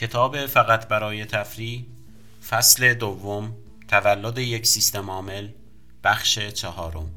کتاب 0.00 0.46
فقط 0.46 0.88
برای 0.88 1.24
تفریح 1.24 1.84
فصل 2.48 2.94
دوم 2.94 3.56
تولد 3.88 4.38
یک 4.38 4.66
سیستم 4.66 5.10
عامل 5.10 5.48
بخش 6.04 6.38
چهارم. 6.38 7.10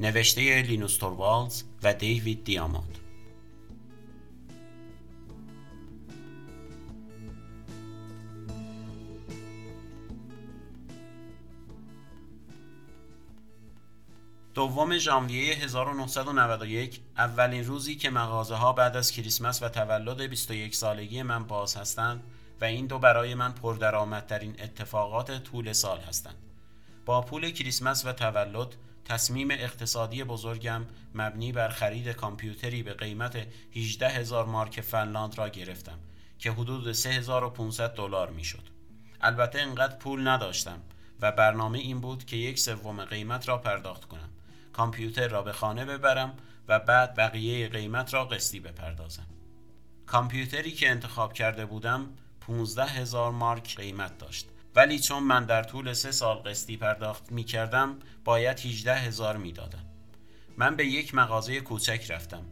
نوشته 0.00 0.62
لینوس 0.62 0.96
توروالز 0.96 1.62
و 1.82 1.94
دیوید 1.94 2.44
دیاماند 2.44 2.98
دوم 14.62 14.98
ژانویه 14.98 15.54
1991 15.54 17.00
اولین 17.16 17.64
روزی 17.64 17.96
که 17.96 18.10
مغازه 18.10 18.54
ها 18.54 18.72
بعد 18.72 18.96
از 18.96 19.12
کریسمس 19.12 19.62
و 19.62 19.68
تولد 19.68 20.20
21 20.20 20.74
سالگی 20.74 21.22
من 21.22 21.44
باز 21.44 21.76
هستند 21.76 22.22
و 22.60 22.64
این 22.64 22.86
دو 22.86 22.98
برای 22.98 23.34
من 23.34 23.52
پردرآمدترین 23.52 24.56
اتفاقات 24.60 25.42
طول 25.42 25.72
سال 25.72 26.00
هستند. 26.00 26.34
با 27.06 27.20
پول 27.20 27.50
کریسمس 27.50 28.06
و 28.06 28.12
تولد 28.12 28.68
تصمیم 29.04 29.50
اقتصادی 29.50 30.24
بزرگم 30.24 30.86
مبنی 31.14 31.52
بر 31.52 31.68
خرید 31.68 32.08
کامپیوتری 32.08 32.82
به 32.82 32.94
قیمت 32.94 33.46
18 33.76 34.08
هزار 34.08 34.44
مارک 34.46 34.80
فنلاند 34.80 35.38
را 35.38 35.48
گرفتم 35.48 35.98
که 36.38 36.52
حدود 36.52 36.92
3500 36.92 37.94
دلار 37.94 38.30
می‌شد. 38.30 38.68
البته 39.20 39.60
انقدر 39.60 39.96
پول 39.96 40.28
نداشتم 40.28 40.78
و 41.20 41.32
برنامه 41.32 41.78
این 41.78 42.00
بود 42.00 42.24
که 42.24 42.36
یک 42.36 42.58
سوم 42.58 43.04
قیمت 43.04 43.48
را 43.48 43.58
پرداخت 43.58 44.04
کنم. 44.04 44.31
کامپیوتر 44.72 45.28
را 45.28 45.42
به 45.42 45.52
خانه 45.52 45.84
ببرم 45.84 46.34
و 46.68 46.78
بعد 46.78 47.14
بقیه 47.14 47.68
قیمت 47.68 48.14
را 48.14 48.24
قسطی 48.24 48.60
بپردازم. 48.60 49.26
کامپیوتری 50.06 50.72
که 50.72 50.90
انتخاب 50.90 51.32
کرده 51.32 51.66
بودم 51.66 52.06
15 52.40 52.84
هزار 52.84 53.32
مارک 53.32 53.76
قیمت 53.76 54.18
داشت 54.18 54.48
ولی 54.76 54.98
چون 54.98 55.22
من 55.22 55.44
در 55.44 55.62
طول 55.62 55.92
سه 55.92 56.12
سال 56.12 56.36
قسطی 56.36 56.76
پرداخت 56.76 57.32
می 57.32 57.44
کردم 57.44 57.98
باید 58.24 58.58
18 58.58 58.94
هزار 58.94 59.36
می 59.36 59.52
دادم. 59.52 59.84
من 60.56 60.76
به 60.76 60.86
یک 60.86 61.14
مغازه 61.14 61.60
کوچک 61.60 62.10
رفتم. 62.10 62.44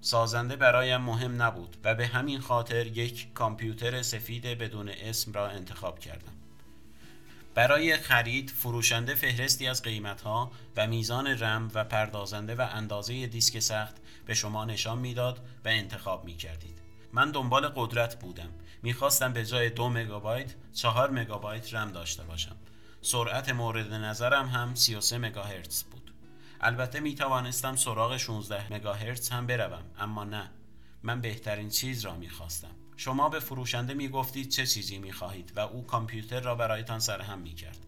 سازنده 0.00 0.56
برایم 0.56 1.00
مهم 1.00 1.42
نبود 1.42 1.76
و 1.84 1.94
به 1.94 2.06
همین 2.06 2.40
خاطر 2.40 2.86
یک 2.86 3.32
کامپیوتر 3.34 4.02
سفید 4.02 4.46
بدون 4.46 4.88
اسم 4.88 5.32
را 5.32 5.48
انتخاب 5.48 5.98
کردم. 5.98 6.32
برای 7.56 7.96
خرید 7.96 8.50
فروشنده 8.50 9.14
فهرستی 9.14 9.66
از 9.68 9.82
قیمتها 9.82 10.50
و 10.76 10.86
میزان 10.86 11.26
رم 11.26 11.70
و 11.74 11.84
پردازنده 11.84 12.54
و 12.54 12.68
اندازه 12.72 13.26
دیسک 13.26 13.58
سخت 13.58 13.96
به 14.26 14.34
شما 14.34 14.64
نشان 14.64 14.98
می‌داد 14.98 15.38
و 15.64 15.68
انتخاب 15.68 16.24
می 16.24 16.36
کردید. 16.36 16.78
من 17.12 17.30
دنبال 17.30 17.68
قدرت 17.68 18.20
بودم. 18.20 18.48
می‌خواستم 18.82 19.32
به 19.32 19.46
جای 19.46 19.70
دو 19.70 19.88
مگابایت 19.88 20.54
چهار 20.72 21.10
مگابایت 21.10 21.74
رم 21.74 21.92
داشته 21.92 22.22
باشم. 22.24 22.56
سرعت 23.02 23.48
مورد 23.48 23.92
نظرم 23.92 24.48
هم 24.48 24.74
33 24.74 25.18
مگاهرتز 25.18 25.82
بود. 25.82 26.12
البته 26.60 27.00
می 27.00 27.14
توانستم 27.14 27.76
سراغ 27.76 28.16
16 28.16 28.72
مگاهرتز 28.72 29.28
هم 29.28 29.46
بروم 29.46 29.84
اما 29.98 30.24
نه. 30.24 30.50
من 31.02 31.20
بهترین 31.20 31.68
چیز 31.68 32.04
را 32.04 32.16
می‌خواستم. 32.16 32.85
شما 32.96 33.28
به 33.28 33.40
فروشنده 33.40 33.94
می 33.94 34.08
گفتید 34.08 34.48
چه 34.48 34.66
چیزی 34.66 34.98
می 34.98 35.12
خواهید 35.12 35.52
و 35.56 35.60
او 35.60 35.86
کامپیوتر 35.86 36.40
را 36.40 36.54
برایتان 36.54 36.98
سرهم 36.98 37.38
می 37.38 37.54
کرد. 37.54 37.78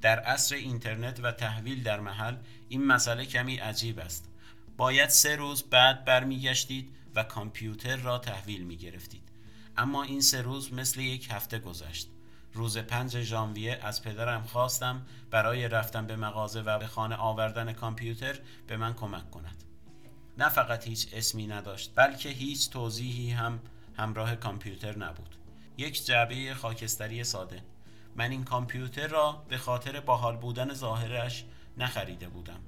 در 0.00 0.18
عصر 0.18 0.54
اینترنت 0.54 1.20
و 1.22 1.32
تحویل 1.32 1.82
در 1.82 2.00
محل 2.00 2.36
این 2.68 2.86
مسئله 2.86 3.26
کمی 3.26 3.56
عجیب 3.56 3.98
است. 3.98 4.28
باید 4.76 5.08
سه 5.08 5.36
روز 5.36 5.62
بعد 5.62 6.04
برمیگشتید 6.04 6.96
و 7.14 7.22
کامپیوتر 7.22 7.96
را 7.96 8.18
تحویل 8.18 8.62
می 8.62 8.76
گرفتید. 8.76 9.22
اما 9.76 10.02
این 10.02 10.20
سه 10.20 10.42
روز 10.42 10.72
مثل 10.72 11.00
یک 11.00 11.28
هفته 11.30 11.58
گذشت. 11.58 12.08
روز 12.54 12.78
پنج 12.78 13.20
ژانویه 13.22 13.80
از 13.82 14.02
پدرم 14.02 14.42
خواستم 14.42 15.06
برای 15.30 15.68
رفتن 15.68 16.06
به 16.06 16.16
مغازه 16.16 16.60
و 16.60 16.78
به 16.78 16.86
خانه 16.86 17.16
آوردن 17.16 17.72
کامپیوتر 17.72 18.38
به 18.66 18.76
من 18.76 18.94
کمک 18.94 19.30
کند. 19.30 19.64
نه 20.38 20.48
فقط 20.48 20.88
هیچ 20.88 21.08
اسمی 21.12 21.46
نداشت 21.46 21.92
بلکه 21.94 22.28
هیچ 22.28 22.70
توضیحی 22.70 23.30
هم 23.30 23.60
همراه 23.96 24.36
کامپیوتر 24.36 24.98
نبود. 24.98 25.36
یک 25.76 26.06
جعبه 26.06 26.54
خاکستری 26.54 27.24
ساده. 27.24 27.62
من 28.16 28.30
این 28.30 28.44
کامپیوتر 28.44 29.06
را 29.06 29.44
به 29.48 29.58
خاطر 29.58 30.00
باحال 30.00 30.36
بودن 30.36 30.74
ظاهرش 30.74 31.44
نخریده 31.76 32.28
بودم. 32.28 32.60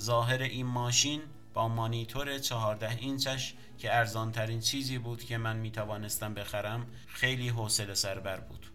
ظاهر 0.00 0.42
این 0.42 0.66
ماشین 0.66 1.20
با 1.54 1.68
مانیتور 1.68 2.38
14 2.38 2.90
اینچش 2.90 3.54
که 3.78 3.96
ارزان 3.96 4.32
ترین 4.32 4.60
چیزی 4.60 4.98
بود 4.98 5.24
که 5.24 5.38
من 5.38 5.56
می 5.56 5.70
توانستم 5.70 6.34
بخرم 6.34 6.86
خیلی 7.06 7.48
حوصله 7.48 7.94
سربر 7.94 8.40
بود. 8.40 8.66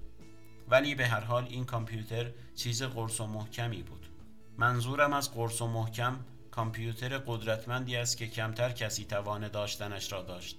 ولی 0.68 0.96
به 0.96 1.08
هر 1.08 1.20
حال 1.20 1.46
این 1.50 1.66
کامپیوتر 1.66 2.32
چیز 2.56 2.84
قرص 2.84 3.22
و 3.22 3.28
محکمی 3.28 3.84
بود. 3.84 4.08
منظورم 4.58 5.14
از 5.14 5.34
قرص 5.34 5.62
و 5.62 5.68
محکم 5.68 6.20
کامپیوتر 6.52 7.18
قدرتمندی 7.18 7.96
است 7.96 8.18
که 8.18 8.28
کمتر 8.28 8.72
کسی 8.72 9.06
توانه 9.06 9.50
داشتنش 9.50 10.12
را 10.12 10.22
داشت. 10.22 10.58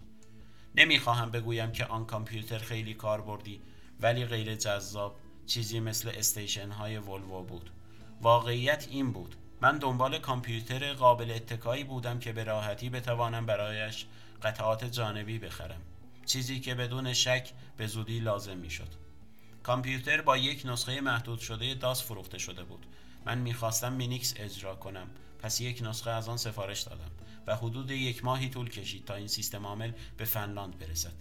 نمی‌خواهم 0.74 1.30
بگویم 1.30 1.72
که 1.72 1.84
آن 1.86 2.06
کامپیوتر 2.06 2.58
خیلی 2.58 2.94
کاربردی 2.94 3.60
ولی 4.00 4.24
غیر 4.24 4.54
جذاب 4.54 5.16
چیزی 5.46 5.80
مثل 5.80 6.12
استیشن 6.14 6.70
های 6.70 6.98
ولوو 6.98 7.42
بود. 7.42 7.70
واقعیت 8.20 8.86
این 8.90 9.12
بود. 9.12 9.34
من 9.60 9.78
دنبال 9.78 10.18
کامپیوتر 10.18 10.92
قابل 10.92 11.30
اتکایی 11.30 11.84
بودم 11.84 12.18
که 12.18 12.32
به 12.32 12.44
راحتی 12.44 12.90
بتوانم 12.90 13.46
برایش 13.46 14.06
قطعات 14.42 14.84
جانبی 14.84 15.38
بخرم. 15.38 15.80
چیزی 16.26 16.60
که 16.60 16.74
بدون 16.74 17.12
شک 17.12 17.50
به 17.76 17.86
زودی 17.86 18.20
لازم 18.20 18.56
می‌شد. 18.56 18.88
کامپیوتر 19.62 20.20
با 20.20 20.36
یک 20.36 20.62
نسخه 20.64 21.00
محدود 21.00 21.38
شده 21.38 21.74
داس 21.74 22.02
فروخته 22.02 22.38
شده 22.38 22.64
بود. 22.64 22.86
من 23.26 23.38
می‌خواستم 23.38 23.92
مینیکس 23.92 24.34
اجرا 24.36 24.74
کنم 24.74 25.06
پس 25.38 25.60
یک 25.60 25.82
نسخه 25.82 26.10
از 26.10 26.28
آن 26.28 26.36
سفارش 26.36 26.80
دادم. 26.80 27.10
و 27.46 27.56
حدود 27.56 27.90
یک 27.90 28.24
ماهی 28.24 28.48
طول 28.48 28.68
کشید 28.68 29.04
تا 29.04 29.14
این 29.14 29.28
سیستم 29.28 29.66
عامل 29.66 29.92
به 30.16 30.24
فنلاند 30.24 30.78
برسد. 30.78 31.12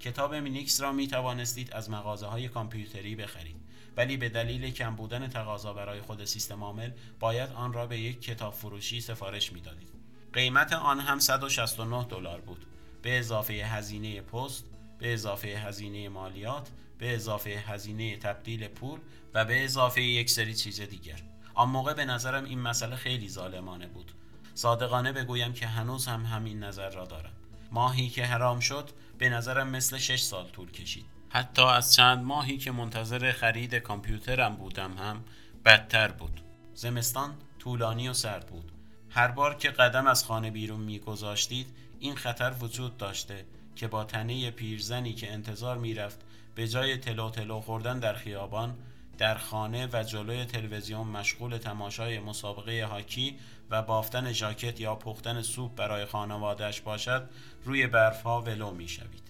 کتاب 0.00 0.34
مینیکس 0.34 0.80
را 0.80 0.92
می 0.92 1.08
توانستید 1.08 1.72
از 1.72 1.90
مغازه 1.90 2.26
های 2.26 2.48
کامپیوتری 2.48 3.16
بخرید. 3.16 3.56
ولی 3.96 4.16
به 4.16 4.28
دلیل 4.28 4.70
کم 4.70 4.96
بودن 4.96 5.28
تقاضا 5.28 5.72
برای 5.72 6.00
خود 6.00 6.24
سیستم 6.24 6.64
عامل 6.64 6.90
باید 7.20 7.52
آن 7.52 7.72
را 7.72 7.86
به 7.86 7.98
یک 7.98 8.20
کتاب 8.20 8.54
فروشی 8.54 9.00
سفارش 9.00 9.52
می‌دادید. 9.52 9.88
قیمت 10.32 10.72
آن 10.72 11.00
هم 11.00 11.18
169 11.18 12.04
دلار 12.04 12.40
بود. 12.40 12.66
به 13.02 13.18
اضافه 13.18 13.52
هزینه 13.52 14.20
پست 14.20 14.64
به 14.98 15.14
اضافه 15.14 15.48
هزینه 15.48 16.08
مالیات 16.08 16.68
به 16.98 17.14
اضافه 17.14 17.50
هزینه 17.50 18.16
تبدیل 18.16 18.68
پول 18.68 19.00
و 19.34 19.44
به 19.44 19.64
اضافه 19.64 20.02
یک 20.02 20.30
سری 20.30 20.54
چیز 20.54 20.80
دیگر. 20.80 21.22
آن 21.54 21.68
موقع 21.68 21.94
به 21.94 22.04
نظرم 22.04 22.44
این 22.44 22.60
مسئله 22.60 22.96
خیلی 22.96 23.28
ظالمانه 23.28 23.86
بود. 23.86 24.12
صادقانه 24.56 25.12
بگویم 25.12 25.52
که 25.52 25.66
هنوز 25.66 26.06
هم 26.06 26.24
همین 26.24 26.64
نظر 26.64 26.90
را 26.90 27.04
دارم. 27.04 27.32
ماهی 27.72 28.08
که 28.08 28.24
حرام 28.24 28.60
شد 28.60 28.90
به 29.18 29.28
نظرم 29.28 29.68
مثل 29.68 29.98
شش 29.98 30.20
سال 30.20 30.48
طول 30.48 30.70
کشید. 30.70 31.04
حتی 31.28 31.62
از 31.62 31.94
چند 31.94 32.24
ماهی 32.24 32.58
که 32.58 32.70
منتظر 32.70 33.32
خرید 33.32 33.74
کامپیوترم 33.74 34.56
بودم 34.56 34.92
هم 34.92 35.24
بدتر 35.64 36.08
بود. 36.08 36.40
زمستان 36.74 37.34
طولانی 37.58 38.08
و 38.08 38.12
سرد 38.12 38.46
بود. 38.46 38.72
هر 39.10 39.28
بار 39.28 39.54
که 39.54 39.70
قدم 39.70 40.06
از 40.06 40.24
خانه 40.24 40.50
بیرون 40.50 40.80
میگذاشتید 40.80 41.66
این 42.00 42.16
خطر 42.16 42.54
وجود 42.60 42.96
داشته 42.96 43.44
که 43.76 43.88
با 43.88 44.04
تنه 44.04 44.50
پیرزنی 44.50 45.12
که 45.12 45.32
انتظار 45.32 45.78
می‌رفت 45.78 46.20
به 46.54 46.68
جای 46.68 46.96
تلو 46.96 47.30
تلو 47.30 47.60
خوردن 47.60 47.98
در 47.98 48.14
خیابان 48.14 48.76
در 49.18 49.38
خانه 49.38 49.88
و 49.92 50.02
جلوی 50.02 50.44
تلویزیون 50.44 51.06
مشغول 51.06 51.58
تماشای 51.58 52.18
مسابقه 52.18 52.86
هاکی 52.86 53.38
و 53.70 53.82
بافتن 53.82 54.32
ژاکت 54.32 54.80
یا 54.80 54.94
پختن 54.94 55.42
سوپ 55.42 55.74
برای 55.74 56.04
خانواده‌ش 56.04 56.80
باشد 56.80 57.30
روی 57.64 57.86
برفها 57.86 58.42
ولو 58.42 58.70
می 58.70 58.88
شوید. 58.88 59.22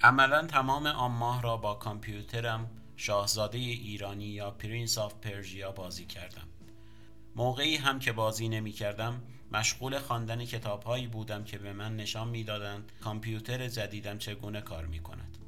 عملا 0.00 0.46
تمام 0.46 0.86
آن 0.86 1.10
ماه 1.10 1.42
را 1.42 1.56
با 1.56 1.74
کامپیوترم 1.74 2.70
شاهزاده 2.96 3.58
ایرانی 3.58 4.24
یا 4.24 4.50
Prince 4.50 4.98
of 4.98 5.14
Persia 5.14 5.72
بازی 5.72 6.04
کردم. 6.04 6.48
موقعی 7.36 7.76
هم 7.76 7.98
که 7.98 8.12
بازی 8.12 8.48
نمی 8.48 8.72
کردم 8.72 9.22
مشغول 9.52 9.98
خواندن 9.98 10.44
کتابهایی 10.44 11.06
بودم 11.06 11.44
که 11.44 11.58
به 11.58 11.72
من 11.72 11.96
نشان 11.96 12.28
می‌دادند 12.28 12.92
کامپیوتر 13.04 13.68
جدیدم 13.68 14.18
چگونه 14.18 14.60
کار 14.60 14.86
می 14.86 15.00
کند. 15.00 15.38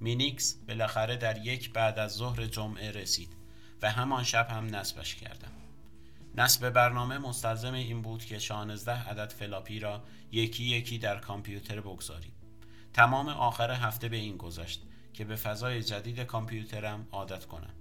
مینیکس 0.00 0.54
بالاخره 0.68 1.16
در 1.16 1.46
یک 1.46 1.72
بعد 1.72 1.98
از 1.98 2.12
ظهر 2.12 2.46
جمعه 2.46 2.90
رسید 2.90 3.36
و 3.82 3.90
همان 3.90 4.24
شب 4.24 4.50
هم 4.50 4.76
نصبش 4.76 5.14
کردم. 5.14 5.63
نصب 6.36 6.70
برنامه 6.70 7.18
مستلزم 7.18 7.74
این 7.74 8.02
بود 8.02 8.24
که 8.24 8.38
16 8.38 8.92
عدد 8.92 9.32
فلاپی 9.32 9.78
را 9.78 10.02
یکی 10.32 10.64
یکی 10.64 10.98
در 10.98 11.18
کامپیوتر 11.18 11.80
بگذاریم. 11.80 12.32
تمام 12.92 13.28
آخر 13.28 13.70
هفته 13.70 14.08
به 14.08 14.16
این 14.16 14.36
گذشت 14.36 14.82
که 15.12 15.24
به 15.24 15.36
فضای 15.36 15.82
جدید 15.82 16.20
کامپیوترم 16.20 17.08
عادت 17.12 17.44
کنم. 17.44 17.74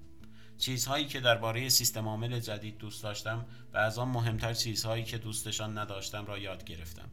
چیزهایی 0.57 1.05
که 1.05 1.19
درباره 1.19 1.69
سیستم 1.69 2.07
عامل 2.07 2.39
جدید 2.39 2.77
دوست 2.77 3.03
داشتم 3.03 3.45
و 3.73 3.77
از 3.77 3.97
آن 3.97 4.07
مهمتر 4.07 4.53
چیزهایی 4.53 5.03
که 5.03 5.17
دوستشان 5.17 5.77
نداشتم 5.77 6.25
را 6.25 6.37
یاد 6.37 6.63
گرفتم. 6.63 7.09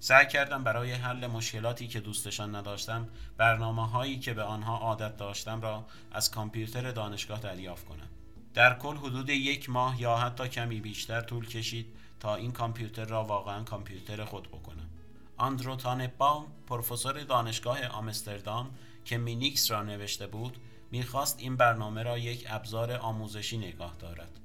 سعی 0.00 0.26
کردم 0.26 0.64
برای 0.64 0.92
حل 0.92 1.26
مشکلاتی 1.26 1.88
که 1.88 2.00
دوستشان 2.00 2.54
نداشتم 2.54 3.08
برنامه 3.36 3.88
هایی 3.88 4.18
که 4.18 4.34
به 4.34 4.42
آنها 4.42 4.78
عادت 4.78 5.16
داشتم 5.16 5.60
را 5.60 5.86
از 6.12 6.30
کامپیوتر 6.30 6.90
دانشگاه 6.90 7.40
دریافت 7.40 7.84
کنم 7.84 8.08
در 8.54 8.78
کل 8.78 8.96
حدود 8.96 9.30
یک 9.30 9.70
ماه 9.70 10.00
یا 10.00 10.16
حتی 10.16 10.48
کمی 10.48 10.80
بیشتر 10.80 11.20
طول 11.20 11.46
کشید 11.46 11.86
تا 12.20 12.34
این 12.34 12.52
کامپیوتر 12.52 13.04
را 13.04 13.24
واقعا 13.24 13.64
کامپیوتر 13.64 14.24
خود 14.24 14.48
بکنم. 14.48 14.88
آندرو 15.36 15.76
تانباوم 15.76 16.46
پروفسور 16.66 17.22
دانشگاه 17.22 17.86
آمستردام 17.86 18.70
که 19.04 19.18
مینیکس 19.18 19.70
را 19.70 19.82
نوشته 19.82 20.26
بود 20.26 20.56
می‌خواست 20.90 21.40
این 21.40 21.56
برنامه 21.56 22.02
را 22.02 22.18
یک 22.18 22.46
ابزار 22.48 22.92
آموزشی 22.92 23.58
نگاه 23.58 23.96
دارد. 23.98 24.40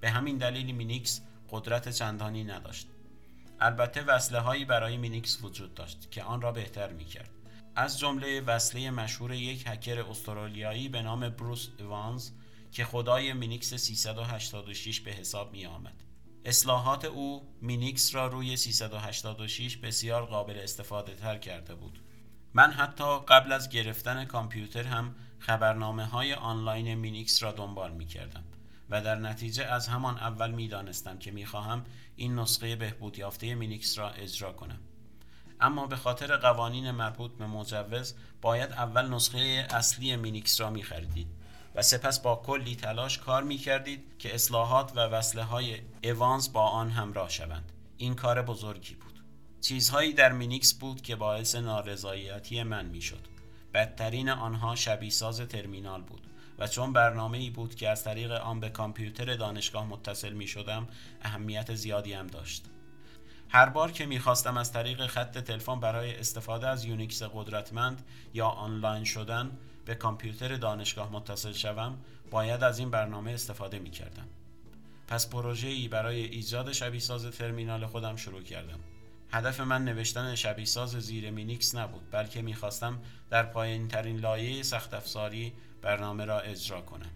به 0.00 0.10
همین 0.10 0.38
دلیل 0.38 0.74
مینیکس 0.74 1.20
قدرت 1.50 1.88
چندانی 1.88 2.44
نداشت. 2.44 2.88
البته 3.60 4.02
وصله 4.02 4.38
هایی 4.38 4.64
برای 4.64 4.96
مینیکس 4.96 5.44
وجود 5.44 5.74
داشت 5.74 6.10
که 6.10 6.22
آن 6.22 6.40
را 6.40 6.52
بهتر 6.52 6.92
می 6.92 7.04
کرد. 7.04 7.30
از 7.76 7.98
جمله 7.98 8.40
وصله 8.40 8.90
مشهور 8.90 9.32
یک 9.32 9.64
هکر 9.66 10.00
استرالیایی 10.00 10.88
به 10.88 11.02
نام 11.02 11.28
بروس 11.28 11.68
ایوانز 11.78 12.30
که 12.72 12.84
خدای 12.84 13.32
مینیکس 13.32 13.74
386 13.74 15.00
به 15.00 15.10
حساب 15.10 15.52
می 15.52 15.66
آمد. 15.66 16.02
اصلاحات 16.44 17.04
او 17.04 17.54
مینیکس 17.62 18.14
را 18.14 18.26
روی 18.26 18.56
386 18.56 19.76
بسیار 19.76 20.24
قابل 20.24 20.58
استفاده 20.58 21.14
تر 21.14 21.38
کرده 21.38 21.74
بود. 21.74 21.98
من 22.54 22.72
حتی 22.72 23.18
قبل 23.28 23.52
از 23.52 23.68
گرفتن 23.68 24.24
کامپیوتر 24.24 24.82
هم 24.82 25.14
خبرنامه 25.38 26.04
های 26.04 26.34
آنلاین 26.34 26.94
مینیکس 26.94 27.42
را 27.42 27.52
دنبال 27.52 27.92
می 27.92 28.06
کردم. 28.06 28.44
و 28.90 29.00
در 29.00 29.14
نتیجه 29.14 29.64
از 29.64 29.88
همان 29.88 30.18
اول 30.18 30.50
می 30.50 30.68
دانستم 30.68 31.18
که 31.18 31.30
می 31.30 31.46
خواهم 31.46 31.84
این 32.16 32.38
نسخه 32.38 32.76
بهبود 32.76 33.18
یافته 33.18 33.54
مینیکس 33.54 33.98
را 33.98 34.10
اجرا 34.10 34.52
کنم 34.52 34.80
اما 35.60 35.86
به 35.86 35.96
خاطر 35.96 36.36
قوانین 36.36 36.90
مربوط 36.90 37.30
به 37.30 37.46
مجوز 37.46 38.14
باید 38.40 38.72
اول 38.72 39.14
نسخه 39.14 39.66
اصلی 39.70 40.16
مینیکس 40.16 40.60
را 40.60 40.70
می 40.70 40.82
خریدید 40.82 41.26
و 41.78 41.82
سپس 41.82 42.20
با 42.20 42.42
کلی 42.46 42.76
تلاش 42.76 43.18
کار 43.18 43.42
می 43.42 43.56
کردید 43.56 44.18
که 44.18 44.34
اصلاحات 44.34 44.92
و 44.96 45.00
وصله 45.00 45.42
های 45.42 45.80
ایوانز 46.00 46.52
با 46.52 46.62
آن 46.62 46.90
همراه 46.90 47.28
شوند. 47.28 47.72
این 47.96 48.14
کار 48.14 48.42
بزرگی 48.42 48.94
بود. 48.94 49.24
چیزهایی 49.60 50.12
در 50.12 50.32
مینیکس 50.32 50.74
بود 50.74 51.02
که 51.02 51.16
باعث 51.16 51.54
نارضایتی 51.54 52.62
من 52.62 52.86
می 52.86 53.00
شد 53.00 53.26
بدترین 53.74 54.28
آنها 54.28 54.74
شبیه 54.74 55.10
ساز 55.10 55.40
ترمینال 55.40 56.02
بود 56.02 56.26
و 56.58 56.66
چون 56.66 56.92
برنامه 56.92 57.38
ای 57.38 57.50
بود 57.50 57.74
که 57.74 57.88
از 57.88 58.04
طریق 58.04 58.30
آن 58.30 58.60
به 58.60 58.68
کامپیوتر 58.68 59.36
دانشگاه 59.36 59.86
متصل 59.86 60.32
می 60.32 60.46
شدم 60.46 60.88
اهمیت 61.22 61.74
زیادی 61.74 62.12
هم 62.12 62.26
داشت. 62.26 62.64
هر 63.48 63.68
بار 63.68 63.92
که 63.92 64.06
می‌خواستم 64.06 64.56
از 64.56 64.72
طریق 64.72 65.06
خط 65.06 65.38
تلفن 65.38 65.80
برای 65.80 66.16
استفاده 66.16 66.68
از 66.68 66.84
یونیکس 66.84 67.22
قدرتمند 67.22 68.02
یا 68.34 68.46
آنلاین 68.46 69.04
شدن 69.04 69.58
به 69.88 69.94
کامپیوتر 69.94 70.56
دانشگاه 70.56 71.12
متصل 71.12 71.52
شوم 71.52 71.98
باید 72.30 72.64
از 72.64 72.78
این 72.78 72.90
برنامه 72.90 73.30
استفاده 73.30 73.78
می 73.78 73.90
کردم. 73.90 74.28
پس 75.06 75.30
پروژه 75.30 75.68
ای 75.68 75.88
برای 75.88 76.24
ایجاد 76.24 76.72
شبیه 76.72 77.00
ساز 77.00 77.26
ترمینال 77.26 77.86
خودم 77.86 78.16
شروع 78.16 78.42
کردم. 78.42 78.80
هدف 79.32 79.60
من 79.60 79.84
نوشتن 79.84 80.34
شبیه 80.34 80.64
ساز 80.64 80.90
زیر 80.90 81.30
مینیکس 81.30 81.74
نبود 81.74 82.10
بلکه 82.10 82.42
می‌خواستم 82.42 82.98
در 83.30 83.42
پایین 83.42 83.88
ترین 83.88 84.20
لایه 84.20 84.62
سخت 84.62 84.94
افزاری 84.94 85.52
برنامه 85.82 86.24
را 86.24 86.40
اجرا 86.40 86.80
کنم 86.80 87.10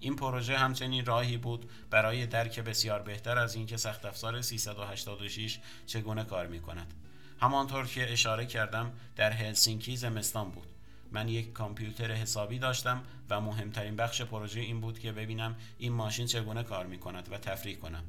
این 0.00 0.16
پروژه 0.16 0.58
همچنین 0.58 1.04
راهی 1.04 1.36
بود 1.36 1.70
برای 1.90 2.26
درک 2.26 2.60
بسیار 2.60 3.02
بهتر 3.02 3.38
از 3.38 3.54
اینکه 3.54 3.76
سخت 3.76 4.04
افزار 4.04 4.40
386 4.40 5.58
چگونه 5.86 6.24
کار 6.24 6.46
می 6.46 6.60
کند 6.60 6.94
همانطور 7.40 7.86
که 7.86 8.12
اشاره 8.12 8.46
کردم 8.46 8.92
در 9.16 9.30
هلسینکی 9.30 9.96
زمستان 9.96 10.50
بود 10.50 10.75
من 11.16 11.28
یک 11.28 11.52
کامپیوتر 11.52 12.12
حسابی 12.12 12.58
داشتم 12.58 13.02
و 13.30 13.40
مهمترین 13.40 13.96
بخش 13.96 14.22
پروژه 14.22 14.60
این 14.60 14.80
بود 14.80 14.98
که 14.98 15.12
ببینم 15.12 15.56
این 15.78 15.92
ماشین 15.92 16.26
چگونه 16.26 16.62
کار 16.62 16.86
می 16.86 16.98
کند 16.98 17.32
و 17.32 17.38
تفریح 17.38 17.76
کنم 17.76 18.04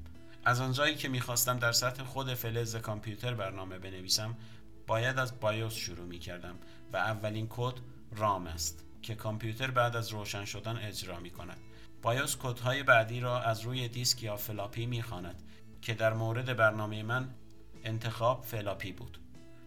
از 0.46 0.62
آنجایی 0.62 0.96
که 0.96 1.10
می‌خواستم 1.10 1.60
در 1.60 1.72
سطح 1.72 2.04
خود 2.04 2.34
فلز 2.34 2.76
کامپیوتر 2.76 3.34
برنامه 3.34 3.80
بنویسم 3.80 4.36
باید 4.88 5.20
از 5.20 5.40
BIOS 5.40 5.74
شروع 5.74 6.06
می 6.06 6.20
کردم 6.20 6.56
و 6.94 6.98
اولین 6.98 7.48
کد 7.50 7.74
ROM 8.16 8.48
است 8.48 8.86
که 9.02 9.16
کامپیوتر 9.16 9.72
بعد 9.72 9.96
از 9.96 10.10
روشن 10.10 10.46
شدن 10.46 10.78
اجرا 10.78 11.20
می 11.20 11.30
کند. 11.30 11.58
BIOS 12.02 12.36
کدهای 12.36 12.84
بعدی 12.84 13.20
را 13.20 13.42
از 13.42 13.62
روی 13.62 13.88
دیسک 13.88 14.24
یا 14.24 14.38
فلاپی 14.38 14.86
می 14.86 15.02
خواند 15.02 15.44
که 15.82 15.94
در 15.94 16.14
مورد 16.14 16.58
برنامه 16.58 17.04
من 17.04 17.30
انتخاب 17.84 18.44
فلاپی 18.44 18.92
بود. 18.92 19.18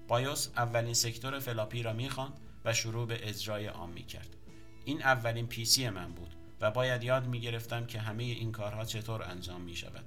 BIOS 0.09 0.49
اولین 0.57 0.95
sector 0.95 1.39
فلاپی 1.39 1.83
را 1.83 1.93
می 1.93 2.09
خواند 2.09 2.41
و 2.65 2.73
شروع 2.73 3.07
به 3.07 3.29
اجرای 3.29 3.69
آن 3.69 3.91
می 3.91 4.03
کرد. 4.03 4.37
این 4.85 5.03
اولین 5.03 5.47
PC 5.47 5.89
من 5.89 6.13
بود 6.13 6.35
و 6.61 6.71
باید 6.71 7.03
یاد 7.03 7.27
می 7.27 7.41
گرفتم 7.41 7.87
که 7.87 8.01
همه 8.01 8.23
این 8.23 8.53
کارها 8.53 8.85
چطور 8.85 9.23
انجام 9.23 9.61
می 9.61 9.77
شود. 9.77 10.05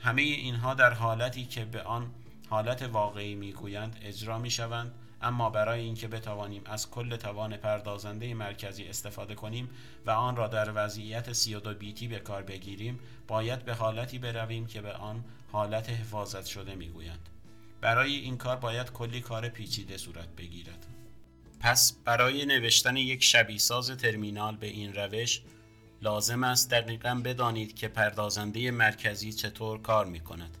همه 0.00 0.22
اینها 0.22 0.74
در 0.74 0.92
حالتی 0.92 1.44
که 1.44 1.64
به 1.64 1.82
آن 1.82 2.10
حالت 2.48 2.82
واقعی 2.82 3.34
می 3.34 3.52
گویند 3.52 3.96
اجرا 4.02 4.38
می 4.38 4.50
شوند 4.50 4.94
اما 5.22 5.50
برای 5.50 5.80
اینکه 5.80 6.08
بتوانیم 6.08 6.62
از 6.64 6.90
کل 6.90 7.16
توان 7.16 7.56
پردازنده 7.56 8.34
مرکزی 8.34 8.84
استفاده 8.84 9.34
کنیم 9.34 9.70
و 10.06 10.10
آن 10.10 10.36
را 10.36 10.48
در 10.48 10.72
وضعیت 10.74 11.32
32 11.32 11.74
بیتی 11.74 12.08
به 12.08 12.18
کار 12.18 12.42
بگیریم 12.42 12.98
باید 13.28 13.64
به 13.64 13.74
حالتی 13.74 14.18
برویم 14.18 14.66
که 14.66 14.80
به 14.80 14.92
آن 14.92 15.24
حالت 15.52 15.90
حفاظت 15.90 16.46
شده 16.46 16.74
می‌گویند 16.74 17.28
برای 17.80 18.14
این 18.14 18.36
کار 18.36 18.56
باید 18.56 18.92
کلی 18.92 19.20
کار 19.20 19.48
پیچیده 19.48 19.96
صورت 19.96 20.28
بگیرد 20.28 20.86
پس 21.60 21.92
برای 22.04 22.46
نوشتن 22.46 22.96
یک 22.96 23.24
شبیساز 23.24 23.90
ترمینال 23.90 24.56
به 24.56 24.66
این 24.66 24.94
روش 24.94 25.42
لازم 26.02 26.44
است 26.44 26.70
دقیقا 26.70 27.20
بدانید 27.24 27.74
که 27.74 27.88
پردازنده 27.88 28.70
مرکزی 28.70 29.32
چطور 29.32 29.82
کار 29.82 30.06
می 30.06 30.20
کند. 30.20 30.56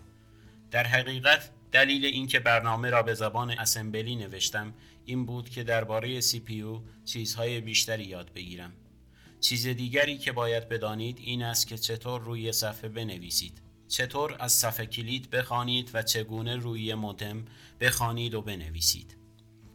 در 0.70 0.86
حقیقت 0.86 1.50
دلیل 1.72 2.04
اینکه 2.04 2.40
برنامه 2.40 2.90
را 2.90 3.02
به 3.02 3.14
زبان 3.14 3.50
اسمبلی 3.50 4.16
نوشتم 4.16 4.74
این 5.04 5.26
بود 5.26 5.48
که 5.48 5.62
درباره 5.62 6.20
CPU 6.20 6.80
چیزهای 7.04 7.60
بیشتری 7.60 8.04
یاد 8.04 8.32
بگیرم. 8.32 8.72
چیز 9.40 9.66
دیگری 9.66 10.18
که 10.18 10.32
باید 10.32 10.68
بدانید 10.68 11.18
این 11.20 11.42
است 11.42 11.66
که 11.66 11.78
چطور 11.78 12.20
روی 12.20 12.52
صفحه 12.52 12.88
بنویسید. 12.88 13.62
چطور 13.88 14.36
از 14.38 14.52
صفحه 14.52 14.86
کلید 14.86 15.30
بخوانید 15.30 15.90
و 15.94 16.02
چگونه 16.02 16.56
روی 16.56 16.94
مودم 16.94 17.44
بخوانید 17.80 18.34
و 18.34 18.42
بنویسید. 18.42 19.17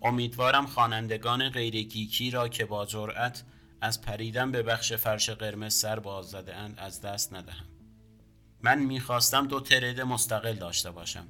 امیدوارم 0.03 0.65
خوانندگان 0.65 1.49
غیرگیکی 1.49 2.31
را 2.31 2.47
که 2.47 2.65
با 2.65 2.85
جرأت 2.85 3.43
از 3.81 4.01
پریدن 4.01 4.51
به 4.51 4.63
بخش 4.63 4.93
فرش 4.93 5.29
قرمز 5.29 5.73
سر 5.73 5.99
باز 5.99 6.25
زده 6.25 6.55
اند 6.55 6.79
از 6.79 7.01
دست 7.01 7.33
ندهم. 7.33 7.65
من 8.61 8.79
می‌خواستم 8.79 9.47
دو 9.47 9.59
thread 9.59 10.01
مستقل 10.01 10.53
داشته 10.53 10.91
باشم. 10.91 11.27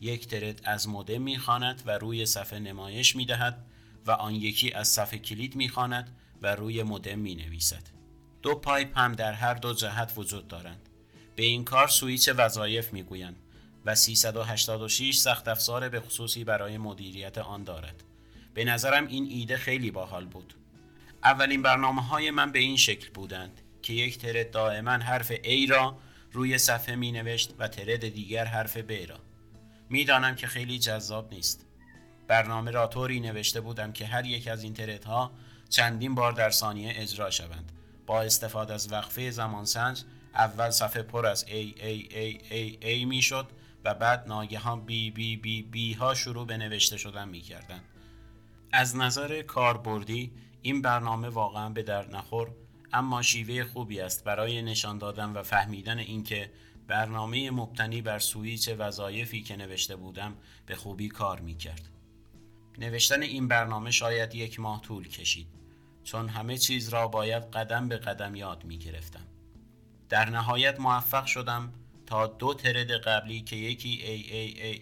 یک 0.00 0.26
thread 0.26 0.60
از 0.64 0.88
مودم 0.88 1.22
می‌خواند 1.22 1.82
و 1.86 1.98
روی 1.98 2.26
صفحه 2.26 2.58
نمایش 2.58 3.16
می‌دهد 3.16 3.64
و 4.06 4.10
آن 4.10 4.34
یکی 4.34 4.72
از 4.72 4.88
صفحه 4.88 5.18
کلید 5.18 5.56
می‌خواند 5.56 6.16
و 6.42 6.56
روی 6.56 6.82
مودم 6.82 7.18
می 7.18 7.34
نویسد. 7.34 7.82
دو 8.42 8.54
pipe 8.54 8.98
هم 8.98 9.12
در 9.12 9.32
هر 9.32 9.54
دو 9.54 9.74
جهت 9.74 10.12
وجود 10.16 10.48
دارند. 10.48 10.88
به 11.36 11.42
این 11.42 11.64
کار 11.64 11.88
سویچ 11.88 12.30
وظایف 12.36 12.92
می‌گویند 12.92 13.36
و 13.84 13.94
386 13.94 15.16
سخت 15.16 15.48
افزار 15.48 15.88
به 15.88 16.00
خصوصی 16.00 16.44
برای 16.44 16.78
مدیریت 16.78 17.38
آن 17.38 17.64
دارد. 17.64 18.04
به 18.58 18.64
نظرم 18.64 19.06
این 19.06 19.26
ایده 19.30 19.56
خیلی 19.56 19.90
باحال 19.90 20.26
بود. 20.26 20.54
اولین 21.24 21.62
برنامه 21.62 22.02
های 22.02 22.30
من 22.30 22.52
به 22.52 22.58
این 22.58 22.76
شکل 22.76 23.10
بودند 23.10 23.60
که 23.82 23.92
یک 23.92 24.18
ترد 24.18 24.50
دائما 24.50 24.90
حرف 24.90 25.32
A 25.34 25.70
را 25.70 25.98
روی 26.32 26.58
صفحه 26.58 26.96
می 26.96 27.12
نوشت 27.12 27.54
و 27.58 27.68
ترد 27.68 28.08
دیگر 28.08 28.44
حرف 28.44 28.78
B 28.80 29.08
را. 29.08 29.20
می‌دانم 29.90 30.34
که 30.34 30.46
خیلی 30.46 30.78
جذاب 30.78 31.34
نیست 31.34 31.66
برنامه 32.28 32.70
را 32.70 32.86
طوری 32.86 33.20
نوشته 33.20 33.60
بودم 33.60 33.92
که 33.92 34.06
هر 34.06 34.26
یک 34.26 34.48
از 34.48 34.62
این 34.62 34.74
ترت 34.74 35.04
ها 35.04 35.32
چندین 35.68 36.14
بار 36.14 36.32
در 36.32 36.50
ثانیه 36.50 36.92
اجرا 36.96 37.30
شوند 37.30 37.72
با 38.06 38.22
استفاده 38.22 38.74
از 38.74 38.92
وقفه 38.92 39.30
زمانسنج 39.30 40.02
اول 40.34 40.70
صفحه 40.70 41.02
پر 41.02 41.26
از 41.26 41.44
A 41.44 41.74
A 41.78 42.12
A 42.12 42.42
A 42.50 42.84
A 42.84 43.04
می 43.04 43.22
شد 43.22 43.46
و 43.84 43.94
بعد 43.94 44.28
ناگهان 44.28 44.86
B 44.88 45.18
B 45.18 45.44
B 45.44 45.76
B 45.76 45.96
ها 45.98 46.14
شروع 46.14 46.46
به 46.46 46.56
نوشته 46.56 46.96
شدن 46.96 47.28
می 47.28 47.40
کردن. 47.40 47.80
از 48.72 48.96
نظر 48.96 49.42
کاربردی 49.42 50.32
این 50.62 50.82
برنامه 50.82 51.28
واقعا 51.28 51.68
به 51.68 51.82
در 51.82 52.08
نخور 52.08 52.50
اما 52.92 53.22
شیوه 53.22 53.64
خوبی 53.64 54.00
است 54.00 54.24
برای 54.24 54.62
نشان 54.62 54.98
دادن 54.98 55.32
و 55.32 55.42
فهمیدن 55.42 55.98
اینکه 55.98 56.50
برنامه 56.86 57.50
مبتنی 57.50 58.02
بر 58.02 58.18
سویچ 58.18 58.70
وظایفی 58.78 59.42
که 59.42 59.56
نوشته 59.56 59.96
بودم 59.96 60.34
به 60.66 60.76
خوبی 60.76 61.08
کار 61.08 61.40
می 61.40 61.54
کرد. 61.54 61.88
نوشتن 62.78 63.22
این 63.22 63.48
برنامه 63.48 63.90
شاید 63.90 64.34
یک 64.34 64.60
ماه 64.60 64.82
طول 64.82 65.08
کشید 65.08 65.46
چون 66.04 66.28
همه 66.28 66.58
چیز 66.58 66.88
را 66.88 67.08
باید 67.08 67.42
قدم 67.42 67.88
به 67.88 67.96
قدم 67.96 68.34
یاد 68.34 68.64
می 68.64 68.78
گرفتم. 68.78 69.26
در 70.08 70.30
نهایت 70.30 70.80
موفق 70.80 71.26
شدم 71.26 71.72
تا 72.06 72.26
دو 72.26 72.54
ترد 72.54 72.90
قبلی 72.90 73.40
که 73.40 73.56
یکی 73.56 73.88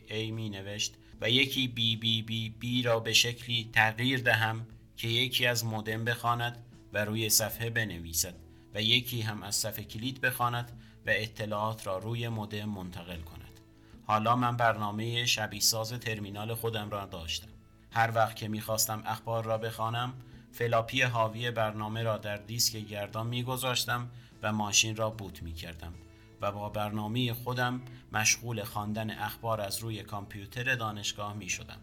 ای 0.09 0.31
می 0.31 0.51
نوشت 0.51 0.95
و 1.21 1.31
یکی 1.31 1.69
بی 1.69 1.97
بی 1.97 2.23
بی 2.23 2.49
بی 2.49 2.83
را 2.83 3.01
به 3.01 3.13
شکلی 3.13 3.71
تغییر 3.73 4.21
دهم 4.21 4.67
که 4.97 5.09
یکی 5.09 5.47
از 5.47 5.65
مودم 5.65 6.05
بخواند 6.05 6.65
و 6.93 7.05
روی 7.05 7.31
صفحه 7.31 7.71
بنویسد 7.71 8.35
و 8.75 8.83
یکی 8.83 9.21
هم 9.21 9.43
از 9.43 9.57
صفحه 9.57 9.85
کلید 9.85 10.21
بخواند 10.21 10.73
و 11.07 11.11
اطلاعات 11.15 11.87
را 11.87 11.99
روی 11.99 12.29
مودم 12.29 12.65
منتقل 12.65 13.21
کند. 13.21 13.61
حالا 14.07 14.37
من 14.37 14.57
برنامه 14.57 15.27
شبیه 15.27 15.61
ساز 15.61 15.93
ترمینال 15.93 16.55
خودم 16.55 16.91
را 16.91 17.07
داشتم. 17.07 17.49
هر 17.93 18.13
وقت 18.15 18.37
که 18.37 18.49
می‌خواستم 18.49 19.03
اخبار 19.07 19.45
را 19.45 19.59
بخوانم 19.59 20.15
فلاپی 20.53 21.03
حاوی 21.03 21.51
برنامه 21.51 22.03
را 22.03 22.19
در 22.19 22.37
دیسک 22.37 22.77
گردان 22.77 23.27
میگذاشتم 23.27 24.11
و 24.43 24.53
ماشین 24.53 24.97
را 24.97 25.11
boot 25.11 25.43
می‌کردم. 25.43 25.95
و 26.41 26.53
با 26.53 26.69
برنامه 26.69 27.33
خودم 27.33 27.83
مشغول 28.13 28.65
خواندن 28.65 29.11
اخبار 29.11 29.61
از 29.61 29.79
روی 29.79 30.03
کامپیوتر 30.03 30.75
دانشگاه 30.75 31.35
می 31.35 31.49
شدم. 31.49 31.79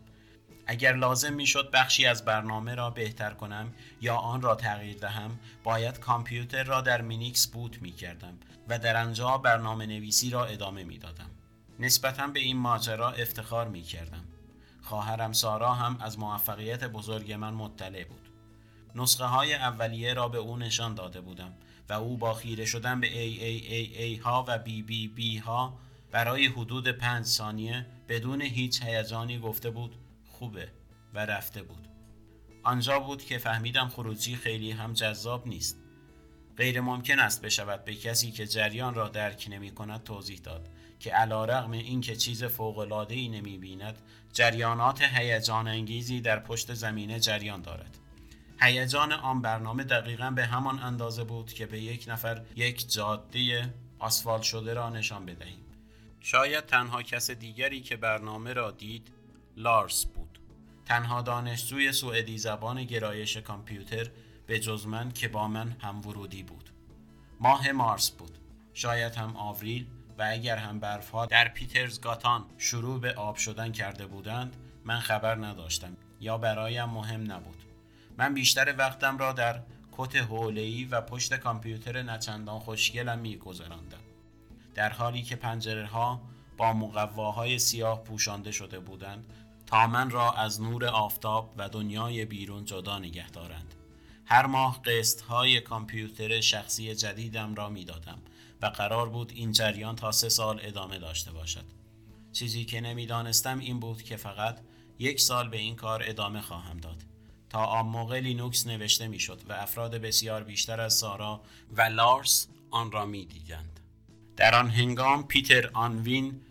اگر 0.68 0.94
لازم 0.94 1.34
می 1.34 1.48
شد 1.48 1.72
بخشی 1.72 2.06
از 2.06 2.26
برنامه 2.26 2.76
را 2.76 2.90
بهتر 2.90 3.34
کنم 3.34 3.74
یا 4.02 4.16
آن 4.16 4.42
را 4.42 4.56
تغییر 4.56 4.98
دهم 4.98 5.40
باید 5.64 6.00
کامپیوتر 6.00 6.64
را 6.64 6.82
در 6.82 7.02
مینیکس 7.02 7.48
boot 7.48 7.82
می 7.82 7.92
کردم 7.92 8.38
و 8.68 8.80
در 8.80 9.04
آنجا 9.04 9.38
برنامه 9.38 9.86
نویسی 9.86 10.30
را 10.30 10.46
ادامه 10.46 10.84
می 10.84 10.98
دادم. 10.98 11.30
نسبتا 11.80 12.28
به 12.28 12.40
این 12.40 12.58
ماجرا 12.58 13.12
افتخار 13.12 13.68
می 13.68 13.82
کردم. 13.82 14.24
خواهرم 14.82 15.34
سارا 15.34 15.74
هم 15.74 15.98
از 16.02 16.20
موفقیت 16.20 16.84
بزرگ 16.84 17.32
من 17.32 17.54
مطلع 17.54 18.04
بود. 18.04 18.30
نسخه 18.96 19.26
های 19.26 19.54
اولیه 19.54 20.14
را 20.14 20.28
به 20.28 20.38
او 20.38 20.58
نشان 20.58 20.96
داده 20.96 21.22
بودم 21.22 21.54
و 21.90 21.94
او 21.94 22.18
با 22.18 22.34
خیره 22.34 22.66
شدن 22.66 23.00
به 23.00 23.20
ای 23.20 23.44
ای 23.44 23.68
ای 23.68 23.98
ای 23.98 24.16
ها 24.16 24.46
و 24.48 24.58
بی 24.58 24.82
بی 24.82 25.08
بی 25.08 25.38
ها 25.38 25.80
برای 26.12 26.46
حدود 26.46 26.88
پنج 26.88 27.26
ثانیه 27.26 27.86
بدون 28.10 28.42
هیچ 28.42 28.84
هیجانی 28.84 29.40
گفته 29.40 29.70
بود 29.70 29.96
خوبه 30.28 30.68
و 31.14 31.26
رفته 31.26 31.64
بود. 31.64 31.88
آنجا 32.64 33.00
بود 33.00 33.26
که 33.26 33.38
فهمیدم 33.38 33.88
خروجی 33.88 34.36
خیلی 34.36 34.72
هم 34.72 34.94
جذاب 34.94 35.48
نیست. 35.48 35.78
غیر 36.58 36.82
ممکن 36.82 37.20
است 37.20 37.42
بشود 37.42 37.86
به 37.86 37.96
کسی 37.96 38.32
که 38.32 38.48
جریان 38.48 38.94
را 38.94 39.10
درک 39.10 39.48
نمی 39.52 39.72
کند 39.72 40.04
توضیح 40.04 40.40
داد 40.40 40.70
که 41.00 41.12
علا 41.12 41.46
رغم 41.46 41.72
این 41.72 42.02
که 42.02 42.16
چیز 42.16 42.44
فوق 42.44 43.08
ای 43.10 43.30
نمی 43.30 43.58
بیند 43.58 43.98
جریانات 44.34 45.02
هیجان 45.02 45.68
انگیزی 45.68 46.22
در 46.22 46.40
پشت 46.40 46.74
زمینه 46.74 47.20
جریان 47.20 47.62
دارد. 47.62 47.98
هیجان 48.64 49.12
آن 49.12 49.42
برنامه 49.42 49.84
دقیقا 49.84 50.32
به 50.32 50.46
همان 50.46 50.80
اندازه 50.80 51.24
بود 51.24 51.54
که 51.54 51.66
به 51.66 51.82
یک 51.82 52.06
نفر 52.08 52.42
یک 52.56 52.92
جاده 52.92 53.74
آسفالت 54.00 54.44
شده 54.44 54.74
را 54.74 54.90
نشان 54.90 55.26
بدهیم. 55.26 55.66
شاید 56.20 56.66
تنها 56.66 57.04
کس 57.04 57.32
دیگری 57.32 57.82
که 57.82 57.98
برنامه 57.98 58.54
را 58.54 58.72
دید 58.72 59.08
لارس 59.58 60.06
بود. 60.06 60.40
تنها 60.86 61.22
دانشجوی 61.22 61.92
سوئدی 61.92 62.38
زبان 62.38 62.84
گرایش 62.84 63.38
کامپیوتر 63.38 64.10
به 64.48 64.60
جز 64.60 64.88
من 64.88 65.12
که 65.12 65.28
با 65.28 65.48
من 65.48 65.72
هم 65.72 66.08
ورودی 66.08 66.44
بود. 66.44 66.70
ماه 67.40 67.72
مارس 67.72 68.12
بود. 68.12 68.38
شاید 68.74 69.16
هم 69.16 69.38
آوریل 69.38 69.88
و 70.18 70.28
اگر 70.32 70.58
هم 70.58 70.80
برفها 70.80 71.26
در 71.26 71.48
پیترزگاتان 71.48 72.46
شروع 72.58 73.00
به 73.00 73.14
آب 73.14 73.36
شدن 73.36 73.72
کرده 73.72 74.06
بودند 74.08 74.56
من 74.86 75.00
خبر 75.00 75.36
نداشتم 75.36 75.98
یا 76.20 76.38
برایم 76.38 76.90
مهم 76.90 77.32
نبود. 77.32 77.63
من 78.18 78.34
بیشتر 78.34 78.76
وقتم 78.78 79.18
را 79.18 79.32
در 79.32 79.62
کت 79.92 80.16
حوله‌ای 80.16 80.86
و 80.86 81.02
پشت 81.02 81.34
کامپیوتر 81.34 82.02
نچندان 82.02 82.60
خوشگلم 82.60 83.20
میگذراندم. 83.20 84.00
در 84.76 84.90
حالی 84.90 85.24
که 85.24 85.36
پنجره 85.36 85.88
ها 85.88 86.22
با 86.58 86.74
مقواهای 86.74 87.60
سیاه 87.60 88.04
پوشانده 88.04 88.52
شده 88.52 88.80
بودند 88.80 89.34
تا 89.66 89.88
من 89.88 90.10
را 90.10 90.32
از 90.32 90.62
نور 90.62 90.86
آفتاب 90.86 91.54
و 91.58 91.70
دنیای 91.70 92.26
بیرون 92.26 92.66
جدا 92.66 93.00
نگه 93.00 93.30
دارند. 93.30 93.74
هر 94.26 94.46
ماه 94.46 94.82
قسط 94.82 95.22
های 95.22 95.62
کامپیوتر 95.62 96.42
شخصی 96.42 96.96
جدیدم 96.96 97.56
را 97.56 97.70
می‌دادم 97.70 98.20
و 98.62 98.66
قرار 98.66 99.10
بود 99.10 99.32
این 99.36 99.52
جریان 99.52 99.96
تا 99.96 100.12
سه 100.12 100.30
سال 100.30 100.60
ادامه 100.64 101.00
داشته 101.00 101.32
باشد. 101.32 101.66
چیزی 102.32 102.66
که 102.66 102.82
نمی‌دانستم 102.82 103.60
این 103.60 103.80
بود 103.80 104.02
که 104.02 104.18
فقط 104.18 104.60
یک 105.00 105.20
سال 105.20 105.50
به 105.50 105.58
این 105.58 105.76
کار 105.76 106.04
ادامه 106.06 106.42
خواهم 106.42 106.78
داد. 106.78 107.04
تا 107.54 107.66
آن 107.66 107.86
موقع 107.86 108.20
لینوکس 108.20 108.68
نوشته 108.68 109.08
می‌شد 109.08 109.42
و 109.50 109.54
افراد 109.54 109.96
بسیار 109.96 110.44
بیشتر 110.44 110.82
از 110.82 110.94
سارا 110.94 111.42
و 111.72 111.82
لارس 111.82 112.48
آن 112.72 112.92
را 112.92 113.06
می 113.06 113.26
دیدند. 113.26 113.80
در 114.38 114.56
آن 114.56 114.70
هنگام 114.70 115.28
پیتر 115.28 115.70
آنوین 115.74 116.42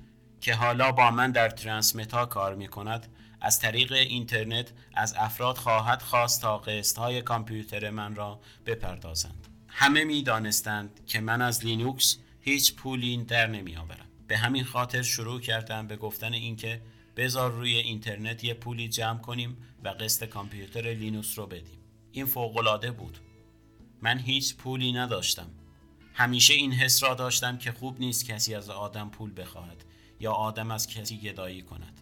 که 0.41 0.55
حالا 0.55 0.93
با 0.93 1.11
من 1.11 1.31
در 1.31 1.49
ترانسمتا 1.49 2.27
کار 2.27 2.55
می 2.55 2.69
کند 2.69 3.07
از 3.41 3.61
طریق 3.61 3.93
اینترنت 3.93 4.73
از 4.95 5.15
افراد 5.19 5.57
خواهد 5.57 6.03
خواست 6.03 6.43
تا 6.43 6.59
قسط 6.59 6.99
های 6.99 7.23
کامپیوتر 7.23 7.91
من 7.91 8.15
را 8.15 8.41
بپردازند. 8.67 9.49
همه 9.69 10.05
می 10.05 10.23
دانستند 10.23 11.01
که 11.07 11.21
من 11.21 11.43
از 11.43 11.65
لینوکس 11.65 12.19
هیچ 12.41 12.75
پولی 12.75 13.17
در 13.17 13.47
نمی 13.47 13.77
آورم. 13.77 14.07
به 14.27 14.37
همین 14.37 14.65
خاطر 14.65 15.03
شروع 15.03 15.41
کردم 15.41 15.87
به 15.87 15.97
گفتن 15.97 16.33
اینکه 16.33 16.83
بذار 17.17 17.51
روی 17.51 17.77
اینترنت 17.77 18.45
یه 18.45 18.55
پولی 18.55 18.89
جمع 18.89 19.19
کنیم 19.19 19.57
و 19.85 19.89
قسط 19.89 20.25
کامپیوتر 20.25 20.83
لینوس 20.83 21.39
رو 21.39 21.47
بدیم. 21.47 21.79
این 22.13 22.27
فوقالعاده 22.27 22.91
بود. 22.91 23.19
من 24.03 24.19
هیچ 24.19 24.57
پولی 24.57 24.93
نداشتم. 24.93 25.51
همیشه 26.15 26.55
این 26.55 26.73
حس 26.73 27.03
را 27.03 27.15
داشتم 27.15 27.59
که 27.59 27.73
خوب 27.73 28.01
نیست 28.01 28.27
کسی 28.27 28.55
از 28.55 28.71
آدم 28.71 29.11
پول 29.11 29.33
بخواهد 29.37 29.85
یا 30.21 30.33
آدم 30.33 30.71
از 30.71 30.87
کسی 30.87 31.19
گدایی 31.19 31.63
کند. 31.63 32.01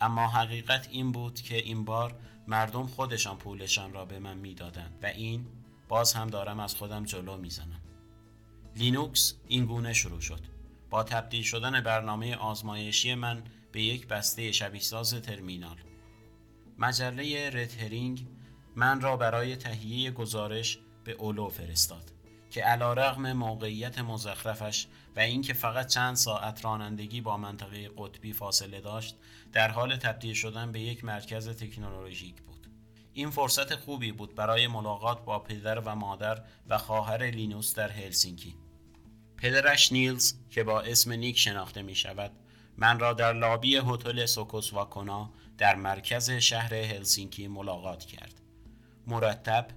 اما 0.00 0.28
حقیقت 0.28 0.88
این 0.90 1.12
بود 1.12 1.40
که 1.40 1.56
این 1.56 1.84
بار 1.84 2.14
مردم 2.48 2.86
خودشان 2.86 3.36
پولشان 3.36 3.92
را 3.92 4.04
به 4.04 4.18
من 4.18 4.36
می‌دادند 4.36 4.98
و 5.02 5.06
این 5.06 5.46
باز 5.88 6.12
هم 6.12 6.26
دارم 6.26 6.60
از 6.60 6.74
خودم 6.74 7.04
جلو 7.04 7.36
می‌زنم. 7.36 7.80
لینوکس 8.76 9.34
این 9.48 9.66
گونه 9.66 9.92
شروع 9.92 10.20
شد. 10.20 10.40
با 10.90 11.02
تبدیل 11.02 11.42
شدن 11.42 11.80
برنامه 11.80 12.36
آزمایشی 12.36 13.14
من 13.14 13.42
به 13.78 13.84
یک 13.84 14.08
بسته 14.08 14.52
شبیه 14.52 14.80
ساز 14.80 15.14
ترمینال. 15.14 15.76
مجله 16.78 17.50
Red 17.50 17.73
Herring 17.73 18.26
من 18.76 19.00
را 19.00 19.16
برای 19.16 19.56
تهیه 19.56 20.10
گزارش 20.10 20.78
به 21.04 21.12
اولو 21.12 21.48
فرستاد 21.48 22.12
که 22.50 22.62
علا 22.62 22.92
رغم 22.92 23.32
موقعیت 23.32 23.98
مزخرفش 23.98 24.86
و 25.16 25.20
اینکه 25.20 25.52
فقط 25.52 25.86
چند 25.86 26.16
ساعت 26.16 26.64
رانندگی 26.64 27.20
با 27.20 27.36
منطقه 27.36 27.90
قطبی 27.98 28.32
فاصله 28.32 28.80
داشت 28.80 29.16
در 29.52 29.68
حال 29.68 29.96
تبدیل 29.96 30.34
شدن 30.34 30.72
به 30.72 30.80
یک 30.80 31.04
مرکز 31.04 31.48
تکنولوژیک 31.48 32.42
بود. 32.42 32.66
این 33.12 33.30
فرصت 33.30 33.74
خوبی 33.74 34.12
بود 34.12 34.34
برای 34.34 34.66
ملاقات 34.66 35.24
با 35.24 35.38
پدر 35.38 35.78
و 35.78 35.94
مادر 35.94 36.42
و 36.68 36.78
خواهر 36.78 37.22
لینوس 37.22 37.74
در 37.74 37.88
هلسینکی. 37.88 38.54
پدرش 39.36 39.92
نیلز 39.92 40.34
که 40.50 40.64
با 40.64 40.80
اسم 40.80 41.12
نیک 41.12 41.38
شناخته 41.38 41.82
می 41.82 41.94
شود 41.94 42.32
من 42.78 42.98
را 42.98 43.12
در 43.12 43.32
لابی 43.32 43.76
هتل 43.76 44.26
سوکوس 44.26 44.72
واکونا 44.72 45.30
در 45.58 45.74
مرکز 45.74 46.30
شهر 46.30 46.74
هلسینکی 46.74 47.48
ملاقات 47.48 48.04
کرد. 48.04 48.40
مرتب 49.06 49.68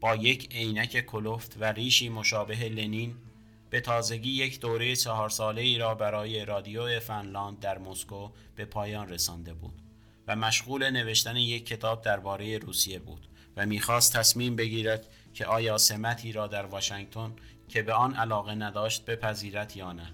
با 0.00 0.16
یک 0.16 0.54
عینک 0.54 1.00
کلفت 1.06 1.56
و 1.60 1.64
ریشی 1.64 2.08
مشابه 2.08 2.68
لنین 2.68 3.14
به 3.70 3.80
تازگی 3.80 4.30
یک 4.30 4.60
دوره 4.60 4.96
چهار 4.96 5.28
ساله 5.28 5.62
ای 5.62 5.78
را 5.78 5.94
برای 5.94 6.44
رادیو 6.44 7.00
فنلاند 7.00 7.60
در 7.60 7.78
مسکو 7.78 8.30
به 8.56 8.64
پایان 8.64 9.08
رسانده 9.08 9.54
بود 9.54 9.82
و 10.28 10.36
مشغول 10.36 10.90
نوشتن 10.90 11.36
یک 11.36 11.66
کتاب 11.66 12.02
درباره 12.02 12.58
روسیه 12.58 12.98
بود 12.98 13.28
و 13.56 13.66
می‌خواست 13.66 14.16
تصمیم 14.16 14.56
بگیرد 14.56 15.06
که 15.34 15.46
آیا 15.46 15.78
سمتی 15.78 16.32
را 16.32 16.46
در 16.46 16.66
واشنگتن 16.66 17.32
که 17.68 17.82
به 17.82 17.92
آن 17.92 18.14
علاقه 18.14 18.54
نداشت 18.54 19.04
بپذیرد 19.04 19.76
یا 19.76 19.92
نه. 19.92 20.10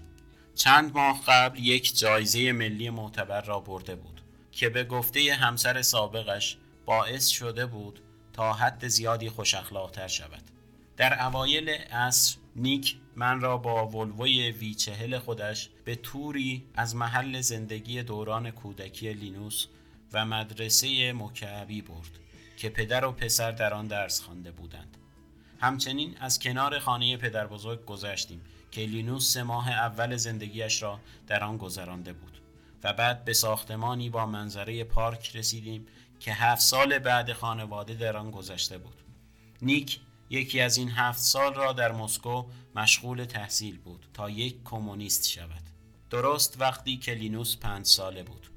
چند 0.57 0.93
ماه 0.93 1.21
قبل 1.27 1.59
یک 1.59 1.97
جایزه 1.97 2.51
ملی 2.51 2.89
معتبر 2.89 3.41
را 3.41 3.59
برده 3.59 3.95
بود 3.95 4.21
که 4.51 4.69
به 4.69 4.83
گفته 4.83 5.33
همسر 5.33 5.81
سابقش 5.81 6.57
باعث 6.85 7.27
شده 7.27 7.65
بود 7.65 7.99
تا 8.33 8.53
حد 8.53 8.87
زیادی 8.87 9.29
خوش 9.29 9.53
اخلاقتر 9.53 10.07
شود. 10.07 10.43
در 10.97 11.25
اوایل 11.25 11.69
عصر 11.69 12.37
نیک 12.55 12.95
من 13.15 13.41
را 13.41 13.57
با 13.57 13.87
ولوی 13.87 14.51
وی 14.51 14.73
چهل 14.73 15.19
خودش 15.19 15.69
به 15.85 15.95
توری 15.95 16.63
از 16.75 16.95
محل 16.95 17.41
زندگی 17.41 18.03
دوران 18.03 18.51
کودکی 18.51 19.13
لینوس 19.13 19.65
و 20.13 20.25
مدرسه 20.25 21.13
مکعبی 21.13 21.81
برد 21.81 22.19
که 22.57 22.69
پدر 22.69 23.05
و 23.05 23.11
پسر 23.11 23.51
در 23.51 23.73
آن 23.73 23.87
درس 23.87 24.21
خوانده 24.21 24.51
بودند. 24.51 24.97
همچنین 25.61 26.15
از 26.19 26.39
کنار 26.39 26.79
خانه 26.79 27.17
پدر 27.17 27.47
بزرگ 27.47 27.85
گذشتیم 27.85 28.41
که 28.71 28.81
لینوس 28.81 29.33
سه 29.33 29.43
ماه 29.43 29.69
اول 29.69 30.15
زندگیش 30.15 30.83
را 30.83 30.99
در 31.27 31.43
آن 31.43 31.57
گذرانده 31.57 32.13
بود 32.13 32.41
و 32.83 32.93
بعد 32.93 33.25
به 33.25 33.33
ساختمانی 33.33 34.09
با 34.09 34.25
منظره 34.25 34.83
پارک 34.83 35.35
رسیدیم 35.35 35.87
که 36.19 36.33
هفت 36.33 36.61
سال 36.61 36.99
بعد 36.99 37.33
خانواده 37.33 37.93
در 37.93 38.17
آن 38.17 38.31
گذشته 38.31 38.77
بود. 38.77 39.01
نیک 39.61 39.99
یکی 40.29 40.61
از 40.61 40.77
این 40.77 40.89
هفت 40.89 41.19
سال 41.19 41.53
را 41.53 41.73
در 41.73 41.91
مسکو 41.91 42.45
مشغول 42.75 43.25
تحصیل 43.25 43.77
بود 43.77 44.05
تا 44.13 44.29
یک 44.29 44.63
کمونیست 44.63 45.29
شود. 45.29 45.63
درست 46.09 46.61
وقتی 46.61 46.97
که 46.97 47.13
لینوس 47.13 47.57
پنج 47.57 47.85
ساله 47.85 48.23
بود. 48.23 48.47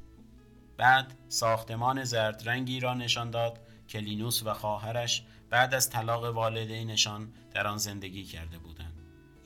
بعد 0.76 1.14
ساختمان 1.28 2.04
زرد 2.04 2.48
رنگی 2.48 2.80
را 2.80 2.94
نشان 2.94 3.30
داد 3.30 3.60
که 3.88 3.98
لینوس 3.98 4.42
و 4.42 4.54
خواهرش 4.54 5.22
بعد 5.50 5.74
از 5.74 5.90
طلاق 5.90 6.24
والدینشان 6.24 7.32
در 7.54 7.66
آن 7.66 7.78
زندگی 7.78 8.24
کرده 8.24 8.58
بودند. 8.58 8.89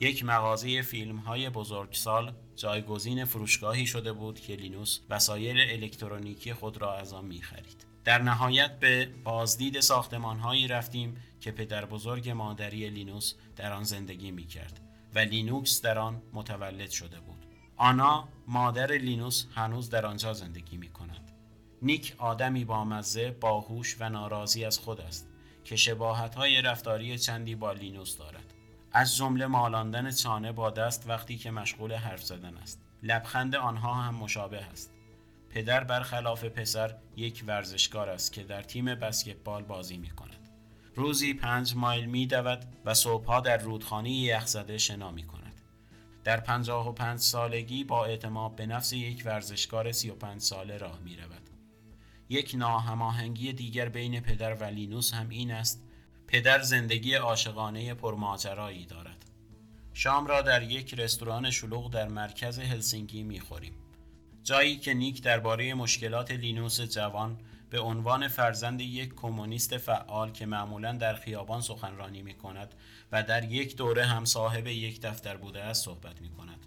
یک 0.05 0.25
مغازه 0.25 0.81
فیلم 0.81 1.17
های 1.17 1.49
بزرگسال 1.49 2.33
جایگزین 2.55 3.25
فروشگاهی 3.25 3.85
شده 3.85 4.13
بود 4.13 4.39
که 4.39 4.55
لینوس 4.55 4.99
وسایل 5.09 5.57
الکترونیکی 5.59 6.53
خود 6.53 6.77
را 6.77 6.97
از 6.97 7.13
آن 7.13 7.25
می 7.25 7.41
خرید. 7.41 7.85
در 8.03 8.21
نهایت 8.21 8.79
به 8.79 9.09
بازدید 9.23 9.79
ساختمان 9.79 10.39
هایی 10.39 10.67
رفتیم 10.67 11.17
که 11.39 11.51
پدر 11.51 11.85
بزرگ 11.85 12.29
مادری 12.29 12.89
لینوس 12.89 13.33
در 13.55 13.73
آن 13.73 13.83
زندگی 13.83 14.31
می 14.31 14.45
کرد 14.45 14.79
و 15.15 15.19
لینوکس 15.19 15.81
در 15.81 15.99
آن 15.99 16.21
متولد 16.33 16.89
شده 16.89 17.19
بود. 17.19 17.45
آنا 17.77 18.29
مادر 18.47 18.91
لینوس 18.91 19.45
هنوز 19.55 19.89
در 19.89 20.05
آنجا 20.05 20.33
زندگی 20.33 20.77
می 20.77 20.89
کند. 20.89 21.31
نیک 21.81 22.15
آدمی 22.17 22.65
با 22.65 22.83
مزه، 22.83 23.31
باهوش 23.31 23.95
و 23.99 24.09
ناراضی 24.09 24.65
از 24.65 24.79
خود 24.79 25.01
است 25.01 25.29
که 25.63 25.75
شباهت 25.75 26.35
های 26.35 26.61
رفتاری 26.61 27.17
چندی 27.17 27.55
با 27.55 27.73
لینوس 27.73 28.17
دارد. 28.17 28.44
از 28.97 29.15
جمله 29.15 29.47
مالاندن 29.47 30.11
چانه 30.11 30.51
با 30.51 30.69
دست 30.69 31.09
وقتی 31.09 31.37
که 31.37 31.51
مشغول 31.51 31.93
حرف 31.93 32.23
زدن 32.23 32.57
است. 32.57 32.81
لبخند 33.03 33.55
آنها 33.55 33.93
هم 33.93 34.15
مشابه 34.15 34.61
است. 34.61 34.93
پدر 35.49 35.83
برخلاف 35.83 36.43
پسر 36.43 36.95
یک 37.15 37.43
ورزشکار 37.47 38.09
است 38.09 38.33
که 38.33 38.43
در 38.43 38.61
تیم 38.61 38.85
بسکتبال 38.85 39.63
بازی 39.63 39.97
می 39.97 40.09
کند. 40.09 40.49
روزی 40.95 41.33
پنج 41.33 41.75
مایل 41.75 42.05
می 42.05 42.27
دود 42.27 42.65
و 42.85 42.93
صبحها 42.93 43.39
در 43.39 43.57
رودخانه 43.57 44.11
یخزده 44.11 44.77
شنا 44.77 45.11
می 45.11 45.23
کند. 45.23 45.61
در 46.23 46.39
پنجاه 46.39 46.89
و 46.89 46.91
پنج 46.91 47.19
سالگی 47.19 47.83
با 47.83 48.05
اعتماد 48.05 48.55
به 48.55 48.65
نفس 48.65 48.93
یک 48.93 49.23
ورزشکار 49.25 49.91
سی 49.91 50.09
و 50.09 50.15
پنج 50.15 50.41
ساله 50.41 50.77
راه 50.77 50.99
می 50.99 51.15
رود. 51.15 51.49
یک 52.29 52.55
ناهماهنگی 52.57 53.53
دیگر 53.53 53.89
بین 53.89 54.19
پدر 54.19 54.53
و 54.53 54.63
لینوس 54.63 55.13
هم 55.13 55.29
این 55.29 55.51
است 55.51 55.81
پدر 56.27 56.61
زندگی 56.61 57.13
عاشقانه 57.13 57.93
پرماجرایی 57.93 58.85
دارد. 58.85 59.25
شام 59.93 60.27
را 60.27 60.41
در 60.41 60.63
یک 60.63 60.93
رستوران 60.93 61.51
شلوغ 61.51 61.91
در 61.91 62.07
مرکز 62.07 62.59
هلسینکی 62.59 63.23
می 63.23 63.39
خوریم. 63.39 63.73
جایی 64.43 64.77
که 64.77 64.93
نیک 64.93 65.23
درباره 65.23 65.73
مشکلات 65.73 66.31
لینوس 66.31 66.81
جوان 66.81 67.37
به 67.69 67.79
عنوان 67.79 68.27
فرزند 68.27 68.81
یک 68.81 69.15
کمونیست 69.15 69.77
فعال 69.77 70.31
که 70.31 70.45
معمولا 70.45 70.91
در 70.91 71.13
خیابان 71.13 71.61
سخنرانی 71.61 72.21
می 72.21 72.33
کند 72.33 72.75
و 73.11 73.23
در 73.23 73.51
یک 73.51 73.75
دوره 73.75 74.05
هم 74.05 74.25
صاحب 74.25 74.67
یک 74.67 75.01
دفتر 75.01 75.37
بوده 75.37 75.63
است 75.63 75.85
صحبت 75.85 76.21
می 76.21 76.29
کند. 76.29 76.65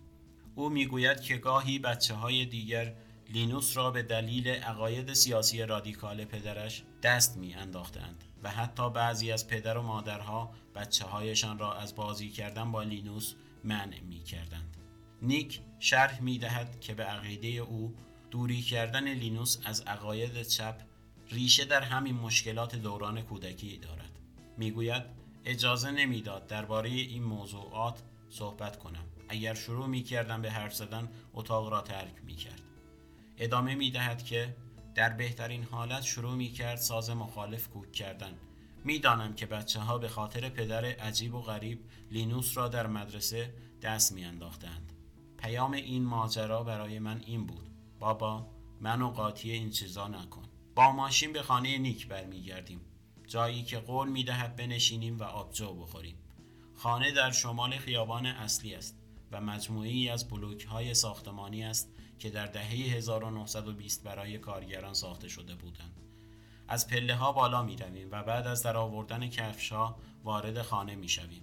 او 0.54 0.70
می‌گوید 0.70 1.20
که 1.20 1.36
گاهی 1.36 1.78
بچه 1.78 2.14
های 2.14 2.46
دیگر 2.46 2.94
لینوس 3.30 3.76
را 3.76 3.90
به 3.90 4.02
دلیل 4.02 4.48
عقاید 4.48 5.12
سیاسی 5.12 5.62
رادیکال 5.62 6.24
پدرش 6.24 6.82
دست 7.02 7.36
می 7.36 7.54
انداختند 7.54 8.24
و 8.42 8.50
حتی 8.50 8.90
بعضی 8.90 9.32
از 9.32 9.48
پدر 9.48 9.78
و 9.78 9.82
مادرها 9.82 10.54
بچه 10.74 11.04
هایشان 11.04 11.58
را 11.58 11.74
از 11.74 11.94
بازی 11.94 12.30
کردن 12.30 12.72
با 12.72 12.82
لینوس 12.82 13.34
منع 13.64 14.00
می 14.00 14.22
کردند. 14.22 14.76
نیک 15.22 15.60
شرح 15.78 16.22
می 16.22 16.38
دهد 16.38 16.80
که 16.80 16.94
به 16.94 17.04
عقیده 17.04 17.48
او 17.48 17.94
دوری 18.30 18.62
کردن 18.62 19.08
لینوس 19.08 19.58
از 19.64 19.80
عقاید 19.80 20.42
چپ 20.42 20.80
ریشه 21.30 21.64
در 21.64 21.82
همین 21.82 22.14
مشکلات 22.14 22.76
دوران 22.76 23.22
کودکی 23.22 23.76
دارد. 23.76 24.18
می‌گوید 24.56 25.02
اجازه 25.44 25.90
نمی‌داد 25.90 26.46
درباره 26.46 26.90
این 26.90 27.22
موضوعات 27.22 28.02
صحبت 28.30 28.78
کنم. 28.78 29.04
اگر 29.28 29.54
شروع 29.54 29.86
می 29.86 30.02
کردم 30.02 30.42
به 30.42 30.50
حرف 30.50 30.74
زدن 30.74 31.08
اتاق 31.34 31.68
را 31.68 31.80
ترک 31.80 32.14
می 32.24 32.34
کرد. 32.34 32.62
ادامه 33.38 33.74
می 33.74 33.90
دهد 33.90 34.24
که 34.24 34.56
در 34.98 35.08
بهترین 35.08 35.62
حالت 35.62 36.02
شروع 36.02 36.34
می 36.34 36.48
کرد 36.48 36.76
ساز 36.76 37.10
مخالف 37.10 37.68
کوک 37.68 37.92
کردن. 37.92 38.32
می‌دانم 38.84 39.34
که 39.34 39.46
بچه 39.46 39.80
ها 39.80 39.98
به 39.98 40.08
خاطر 40.08 40.48
پدر 40.48 40.84
عجیب 40.84 41.34
و 41.34 41.40
غریب 41.40 41.80
لینوس 42.10 42.56
را 42.56 42.68
در 42.68 42.86
مدرسه 42.86 43.54
دست 43.82 44.12
می 44.12 44.24
انداختند. 44.24 44.92
پیام 45.36 45.72
این 45.72 46.04
ماجرا 46.04 46.62
برای 46.62 46.98
من 46.98 47.22
این 47.26 47.46
بود. 47.46 47.70
بابا 47.98 48.46
منو 48.80 49.10
قاطی 49.10 49.50
این 49.50 49.70
چیزا 49.70 50.08
نکن. 50.08 50.42
با 50.74 50.92
ماشین 50.92 51.32
به 51.32 51.42
خانه 51.42 51.78
نیک 51.78 52.08
برمیگردیم. 52.08 52.80
جایی 53.26 53.62
که 53.62 53.78
قول 53.78 54.08
می 54.08 54.24
دهد 54.24 54.56
بنشینیم 54.56 55.18
و 55.18 55.22
آبجو 55.22 55.74
بخوریم. 55.74 56.16
خانه 56.74 57.12
در 57.12 57.30
شمال 57.30 57.76
خیابان 57.76 58.26
اصلی 58.26 58.74
است 58.74 58.98
و 59.32 59.40
مجموعی 59.40 60.08
از 60.08 60.28
بلوک 60.28 60.64
های 60.64 60.94
ساختمانی 60.94 61.64
است 61.64 61.97
که 62.18 62.30
در 62.30 62.46
دهه 62.46 62.70
1920 62.70 64.04
برای 64.04 64.38
کارگران 64.38 64.94
ساخته 64.94 65.28
شده 65.28 65.54
بودند. 65.54 66.00
از 66.68 66.88
پله 66.88 67.14
ها 67.14 67.32
بالا 67.32 67.62
می 67.62 67.76
رویم 67.76 68.08
و 68.10 68.22
بعد 68.22 68.46
از 68.46 68.62
در 68.62 68.76
آوردن 68.76 69.28
کفش 69.28 69.72
ها 69.72 69.96
وارد 70.24 70.62
خانه 70.62 70.94
می 70.94 71.08
شویم. 71.08 71.42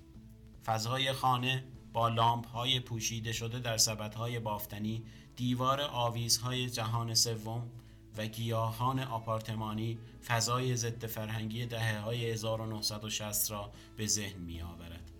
فضای 0.66 1.14
خانه 1.14 1.64
با 1.94 2.10
لامپ 2.10 2.48
های 2.48 2.80
پوشیده 2.80 3.34
شده 3.34 3.60
در 3.60 3.78
سبت 3.78 4.16
های 4.16 4.40
بافتنی 4.40 5.04
دیوار 5.36 5.82
آویزهای 5.82 6.70
جهان 6.70 7.14
سوم 7.14 7.70
و 8.18 8.28
گیاهان 8.28 9.00
آپارتمانی 9.00 10.00
فضای 10.28 10.76
ضد 10.76 11.06
فرهنگی 11.06 11.66
دهه 11.66 12.00
های 12.00 12.32
1960 12.32 13.52
را 13.52 13.72
به 13.98 14.08
ذهن 14.08 14.40
می 14.40 14.62
آورد. 14.62 15.12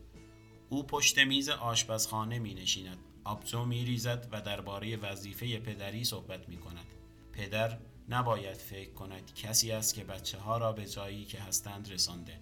او 0.70 0.84
پشت 0.84 1.20
میز 1.20 1.50
آشپزخانه 1.50 2.40
می 2.40 2.54
نشیند 2.54 2.98
آبجو 3.26 3.66
می 3.66 3.86
ریزد 3.86 4.28
و 4.32 4.42
درباره 4.42 4.98
وظیفه 4.98 5.60
پدری 5.60 6.04
صحبت 6.04 6.50
می 6.50 6.58
کند. 6.58 6.86
پدر 7.34 7.78
نباید 8.10 8.58
فکر 8.58 8.94
کند 8.94 9.34
کسی 9.36 9.72
است 9.72 9.96
که 9.96 10.04
بچه 10.04 10.38
ها 10.38 10.58
را 10.58 10.72
به 10.72 10.86
جایی 10.86 11.26
که 11.26 11.40
هستند 11.40 11.92
رسانده. 11.92 12.40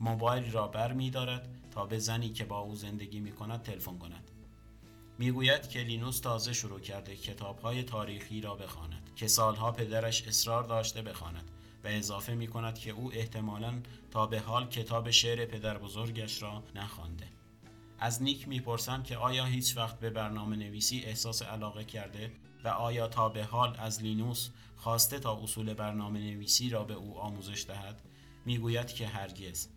موبایل 0.00 0.52
را 0.52 0.68
بر 0.68 0.92
می 0.92 1.10
دارد 1.10 1.48
تا 1.70 1.86
به 1.86 1.98
زنی 1.98 2.28
که 2.28 2.44
با 2.44 2.58
او 2.58 2.74
زندگی 2.74 3.20
می 3.20 3.32
کند 3.32 3.62
تلفن 3.62 3.98
کند. 3.98 4.30
می‌گوید 5.18 5.68
که 5.68 5.80
لینوس 5.80 6.20
تازه 6.20 6.52
شروع 6.52 6.80
کرده 6.80 7.16
کتاب 7.16 7.58
های 7.58 7.82
تاریخی 7.82 8.40
را 8.40 8.54
بخواند 8.54 9.10
که 9.16 9.26
سالها 9.26 9.72
پدرش 9.72 10.28
اصرار 10.28 10.62
داشته 10.62 11.02
بخواند 11.02 11.50
و 11.84 11.88
اضافه 11.88 12.34
می 12.34 12.46
کند 12.46 12.78
که 12.78 12.90
او 12.90 13.12
احتمالا 13.12 13.82
تا 14.10 14.26
به 14.26 14.40
حال 14.40 14.66
کتاب 14.66 15.10
شعر 15.10 15.46
پدر 15.46 15.78
بزرگش 15.78 16.42
را 16.42 16.62
نخوانده. 16.74 17.33
از 18.04 18.22
نیک 18.22 18.48
می‌پرسم 18.48 19.02
که 19.02 19.16
آیا 19.16 19.44
هیچ 19.44 19.76
وقت 19.76 19.98
به 19.98 20.10
برنامه 20.10 20.56
نویسی 20.56 21.00
احساس 21.00 21.42
علاقه 21.42 21.84
کرده 21.84 22.32
و 22.64 22.68
آیا 22.68 23.08
تا 23.08 23.28
به 23.28 23.44
حال 23.44 23.76
از 23.78 24.02
لینوس 24.02 24.50
خواسته 24.76 25.18
تا 25.18 25.42
اصول 25.42 25.74
برنامه 25.74 26.20
نویسی 26.20 26.70
را 26.70 26.84
به 26.84 26.94
او 26.94 27.18
آموزش 27.18 27.64
دهد 27.68 28.02
می‌گوید 28.44 28.86
که 28.86 29.06
هرگز 29.06 29.68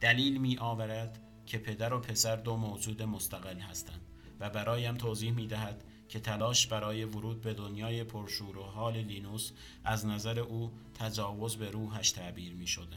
دلیل 0.00 0.38
می 0.38 0.58
آورد 0.58 1.20
که 1.46 1.58
پدر 1.58 1.92
و 1.92 2.00
پسر 2.00 2.36
دو 2.36 2.56
موجود 2.56 3.02
مستقل 3.02 3.58
هستند 3.58 4.00
و 4.40 4.50
برایم 4.50 4.94
توضیح 4.94 5.32
می 5.32 5.46
دهد 5.46 5.84
که 6.08 6.20
تلاش 6.20 6.66
برای 6.66 7.04
ورود 7.04 7.40
به 7.40 7.54
دنیای 7.54 8.04
پرشور 8.04 8.58
و 8.58 8.62
حال 8.62 8.96
لینوس 8.96 9.52
از 9.84 10.06
نظر 10.06 10.38
او 10.38 10.72
تجاوز 10.94 11.56
به 11.56 11.70
روحش 11.70 12.10
تعبیر 12.10 12.54
می 12.54 12.66
شده. 12.66 12.96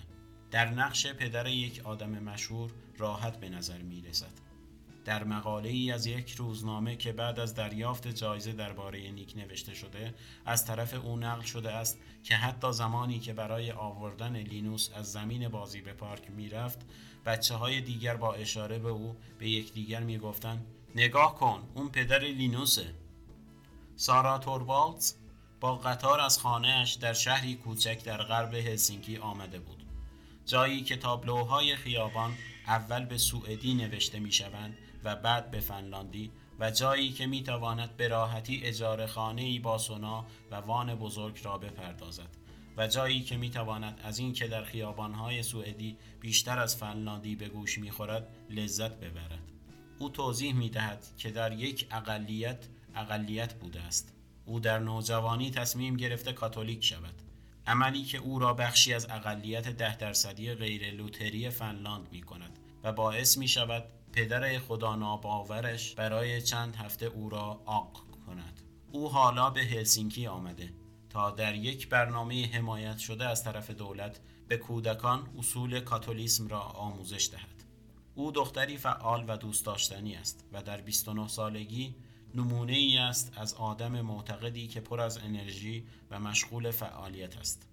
در 0.51 0.69
نقش 0.69 1.07
پدر 1.07 1.47
یک 1.47 1.81
آدم 1.83 2.09
مشهور 2.09 2.71
راحت 2.97 3.39
به 3.39 3.49
نظر 3.49 3.81
می 3.81 4.01
رسد. 4.01 4.48
در 5.09 5.23
مقاله 5.23 5.69
ای 5.69 5.91
از 5.91 6.05
یک 6.05 6.31
روزنامه 6.31 6.95
که 6.95 7.11
بعد 7.11 7.39
از 7.39 7.55
دریافت 7.55 8.07
جایزه 8.07 8.53
درباره 8.53 9.11
نیک 9.11 9.33
نوشته 9.37 9.73
شده 9.73 10.13
از 10.45 10.65
طرف 10.65 10.93
او 10.93 11.17
نقل 11.17 11.41
شده 11.41 11.71
است 11.71 11.97
که 12.23 12.35
حتی 12.35 12.71
زمانی 12.71 13.19
که 13.19 13.33
برای 13.33 13.71
آوردن 13.71 14.35
لینوس 14.35 14.89
از 14.95 15.11
زمین 15.11 15.47
بازی 15.47 15.81
به 15.81 15.93
پارک 15.93 16.31
می‌رفت 16.31 16.79
بچه 17.25 17.55
های 17.55 17.81
دیگر 17.81 18.15
با 18.15 18.33
اشاره 18.33 18.79
به 18.79 18.89
او 18.89 19.15
به 19.39 19.49
یکدیگر 19.49 19.99
می‌گفتند 19.99 20.65
نگاه 20.95 21.35
کن 21.35 21.63
اون 21.73 21.89
پدر 21.89 22.19
لینوسه. 22.19 22.93
سارا 23.95 24.37
توروالتز 24.37 25.13
با 25.59 25.75
قطار 25.75 26.19
از 26.19 26.39
خانهاش 26.39 26.93
در 26.93 27.13
شهری 27.13 27.55
کوچک 27.55 28.03
در 28.03 28.17
غرب 28.17 28.53
هلسینکی 28.53 29.17
آمده 29.17 29.59
بود. 29.59 29.83
جایی 30.45 30.81
که 30.81 30.95
تابلوهای 30.95 31.75
خیابان 31.75 32.33
اول 32.67 33.05
به 33.05 33.17
سوئدی 33.17 33.73
نوشته 33.73 34.19
می 34.19 34.31
شوند 34.31 34.77
و 35.03 35.15
بعد 35.15 35.51
به 35.51 35.59
فنلاندی 35.59 36.31
و 36.59 36.71
جایی 36.71 37.11
که 37.11 37.27
می 37.27 37.43
تواند 37.43 37.97
به 37.97 38.07
راحتی 38.07 38.61
اجاره 38.63 39.07
خانه 39.07 39.41
ای 39.41 39.59
با 39.59 39.77
سونا 39.77 40.25
و 40.51 40.55
وان 40.55 40.95
بزرگ 40.95 41.39
را 41.43 41.57
بپردازد 41.57 42.29
و 42.77 42.87
جایی 42.87 43.21
که 43.21 43.37
می 43.37 43.49
تواند 43.49 43.99
از 44.03 44.19
این 44.19 44.33
که 44.33 44.47
در 44.47 44.63
خیابانهای 44.63 45.43
سوئدی 45.43 45.97
بیشتر 46.19 46.59
از 46.59 46.75
فنلاندی 46.75 47.35
به 47.35 47.47
گوش 47.47 47.77
می 47.77 47.91
خورد 47.91 48.27
لذت 48.49 48.91
ببرد. 48.91 49.39
او 49.99 50.09
توضیح 50.09 50.53
می 50.53 50.69
دهد 50.69 51.05
که 51.17 51.31
در 51.31 51.53
یک 51.53 51.87
اقلیت 51.91 52.67
اقلیت 52.95 53.53
بوده 53.53 53.81
است. 53.81 54.13
او 54.45 54.59
در 54.59 54.79
نوجوانی 54.79 55.51
تصمیم 55.51 55.97
گرفته 55.97 56.33
کاتولیک 56.33 56.83
شود. 56.85 57.21
عملی 57.67 58.03
که 58.03 58.17
او 58.17 58.39
را 58.39 58.53
بخشی 58.53 58.93
از 58.93 59.07
اقلیت 59.09 59.69
ده 59.69 59.97
درصدی 59.97 60.53
غیر 60.53 60.93
لوتری 60.93 61.49
فنلاند 61.49 62.07
می 62.11 62.21
کند 62.21 62.59
و 62.83 62.91
باعث 62.91 63.37
می 63.37 63.47
شود 63.47 63.83
پدر 64.13 64.59
خدا 64.59 64.95
ناباورش 64.95 65.95
برای 65.95 66.41
چند 66.41 66.75
هفته 66.75 67.05
او 67.05 67.29
را 67.29 67.61
آق 67.65 68.03
کند 68.25 68.61
او 68.91 69.09
حالا 69.09 69.49
به 69.49 69.61
هلسینکی 69.61 70.27
آمده 70.27 70.73
تا 71.09 71.31
در 71.31 71.55
یک 71.55 71.89
برنامه 71.89 72.47
حمایت 72.47 72.97
شده 72.97 73.25
از 73.25 73.43
طرف 73.43 73.71
دولت 73.71 74.19
به 74.47 74.57
کودکان 74.57 75.29
اصول 75.37 75.79
کاتولیسم 75.79 76.47
را 76.47 76.61
آموزش 76.61 77.29
دهد. 77.31 77.63
او 78.15 78.31
دختری 78.31 78.77
فعال 78.77 79.25
و 79.27 79.37
دوست 79.37 79.65
داشتنی 79.65 80.15
است 80.15 80.45
و 80.53 80.63
در 80.63 80.81
29 80.81 81.27
سالگی 81.27 81.95
نمونه 82.35 82.73
ای 82.73 82.97
است 82.97 83.33
از 83.37 83.53
آدم 83.53 84.01
معتقدی 84.01 84.67
که 84.67 84.81
پر 84.81 85.01
از 85.01 85.17
انرژی 85.17 85.85
و 86.11 86.19
مشغول 86.19 86.71
فعالیت 86.71 87.37
است. 87.37 87.67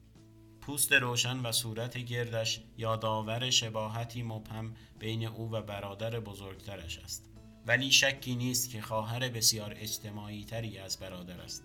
پوست 0.66 0.92
روشن 0.92 1.40
و 1.40 1.52
صورت 1.52 1.98
گردش 1.98 2.61
یادآور 2.79 3.50
شباهتی 3.50 4.22
مبهم 4.22 4.74
بین 4.98 5.26
او 5.26 5.52
و 5.52 5.62
برادر 5.62 6.20
بزرگترش 6.20 6.98
است. 6.98 7.24
ولی 7.66 7.90
شکی 7.90 8.35
نیست 8.35 8.70
که 8.70 8.83
خواهر 8.83 9.29
بسیار 9.29 9.74
اجتماعی 9.76 10.44
تری 10.44 10.79
از 10.79 10.98
برادر 10.98 11.40
است. 11.40 11.64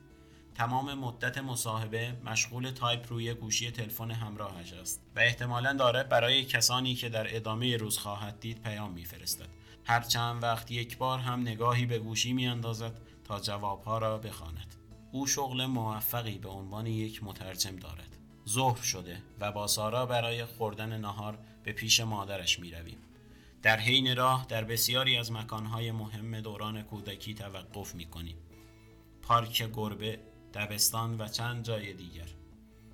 تمام 0.55 0.93
مدت 0.93 1.37
مصاحبه 1.37 2.13
مشغول 2.25 2.71
تایپ 2.71 3.05
روی 3.09 3.33
گوشی 3.33 3.71
تلفن 3.71 4.11
همراهش 4.11 4.73
است 4.73 5.01
و 5.15 5.19
احتمالا 5.19 5.73
داره 5.73 6.03
برای 6.03 6.45
کسانی 6.45 6.95
که 6.95 7.09
در 7.09 7.35
ادامه 7.35 7.77
روز 7.77 7.97
خواهد 7.97 8.39
دید 8.39 8.61
پیام 8.61 8.91
میفرستد 8.91 9.49
هر 9.85 10.01
چند 10.01 10.43
وقت 10.43 10.71
یک 10.71 10.97
بار 10.97 11.19
هم 11.19 11.41
نگاهی 11.41 11.85
به 11.85 11.99
گوشی 11.99 12.33
می 12.33 12.47
اندازد 12.47 13.01
تا 13.23 13.39
جوابها 13.39 13.97
را 13.97 14.17
بخواند. 14.17 14.75
او 15.11 15.27
شغل 15.27 15.65
موفقی 15.65 16.37
به 16.37 16.49
عنوان 16.49 16.87
یک 16.87 17.23
مترجم 17.23 17.75
دارد. 17.75 18.10
ظهر 18.49 18.81
شده 18.81 19.21
و 19.39 19.51
با 19.51 19.67
سارا 19.67 20.05
برای 20.05 20.45
خوردن 20.45 20.97
نهار 20.97 21.37
به 21.63 21.71
پیش 21.71 21.99
مادرش 21.99 22.59
می 22.59 22.71
رویم. 22.71 22.97
در 23.61 23.77
حین 23.79 24.15
راه 24.15 24.45
در 24.49 24.63
بسیاری 24.63 25.17
از 25.17 25.31
مکانهای 25.31 25.91
مهم 25.91 26.41
دوران 26.41 26.81
کودکی 26.81 27.33
توقف 27.33 27.95
می 27.95 28.05
کنیم. 28.05 28.37
پارک 29.21 29.69
گربه، 29.73 30.19
دبستان 30.53 31.21
و 31.21 31.27
چند 31.27 31.65
جای 31.65 31.93
دیگر. 31.93 32.27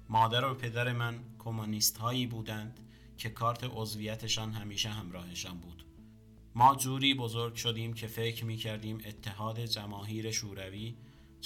مادر 0.09 0.45
و 0.45 0.53
پدر 0.53 0.93
من 0.93 1.19
کمونیست 1.39 1.97
هایی 1.97 2.27
بودند 2.27 2.79
که 3.17 3.29
کارت 3.29 3.63
عضویتشان 3.63 4.53
همیشه 4.53 4.89
همراهشان 4.89 5.57
بود. 5.57 5.83
ما 6.55 6.75
جوری 6.75 7.13
بزرگ 7.13 7.55
شدیم 7.55 7.93
که 7.93 8.07
فکر 8.07 8.45
می 8.45 8.57
کردیم 8.57 9.01
اتحاد 9.05 9.59
جماهیر 9.59 10.31
شوروی 10.31 10.95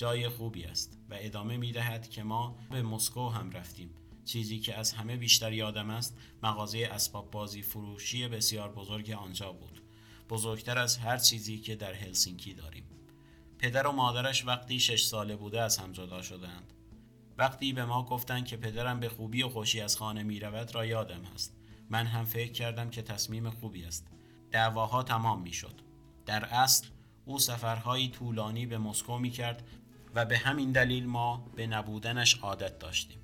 جای 0.01 0.29
خوبی 0.29 0.63
است 0.63 0.97
و 1.09 1.15
ادامه 1.19 1.57
می 1.57 1.71
دهد 1.71 2.09
که 2.09 2.23
ما 2.23 2.55
به 2.71 2.81
مسکو 2.81 3.29
هم 3.29 3.51
رفتیم. 3.51 3.89
چیزی 4.25 4.59
که 4.59 4.77
از 4.77 4.93
همه 4.93 5.17
بیشتر 5.17 5.53
یادم 5.53 5.89
است 5.89 6.17
مغازه 6.43 6.89
اسباب 6.91 7.31
بازی 7.31 7.61
فروشی 7.61 8.27
بسیار 8.27 8.71
بزرگ 8.71 9.11
آنجا 9.11 9.51
بود. 9.51 9.81
بزرگتر 10.29 10.77
از 10.79 10.97
هر 10.97 11.17
چیزی 11.17 11.57
که 11.57 11.75
در 11.75 11.93
هلسینکی 11.93 12.53
داریم. 12.53 12.83
پدر 13.59 13.87
و 13.87 13.91
مادرش 13.91 14.45
وقتی 14.45 14.79
شش 14.79 15.03
ساله 15.03 15.35
بوده 15.35 15.61
از 15.61 15.77
هم 15.77 15.91
جدا 15.91 16.21
شدند 16.21 16.73
وقتی 17.37 17.73
به 17.73 17.85
ما 17.85 18.05
گفتند 18.05 18.45
که 18.45 18.57
پدرم 18.57 18.99
به 18.99 19.09
خوبی 19.09 19.43
و 19.43 19.49
خوشی 19.49 19.81
از 19.81 19.97
خانه 19.97 20.23
می 20.23 20.39
رود 20.39 20.75
را 20.75 20.85
یادم 20.85 21.23
هست. 21.23 21.55
من 21.89 22.05
هم 22.05 22.25
فکر 22.25 22.51
کردم 22.51 22.89
که 22.89 23.01
تصمیم 23.01 23.49
خوبی 23.49 23.83
است. 23.83 24.07
دعواها 24.51 25.03
تمام 25.03 25.41
می 25.41 25.53
شد. 25.53 25.81
در 26.25 26.45
اصل 26.45 26.87
او 27.25 27.39
سفرهایی 27.39 28.09
طولانی 28.09 28.65
به 28.65 28.77
مسکو 28.77 29.17
می 29.17 29.29
کرد 29.29 29.63
و 30.15 30.25
به 30.25 30.37
همین 30.37 30.71
دلیل 30.71 31.05
ما 31.05 31.51
به 31.55 31.67
نبودنش 31.67 32.39
عادت 32.39 32.79
داشتیم. 32.79 33.17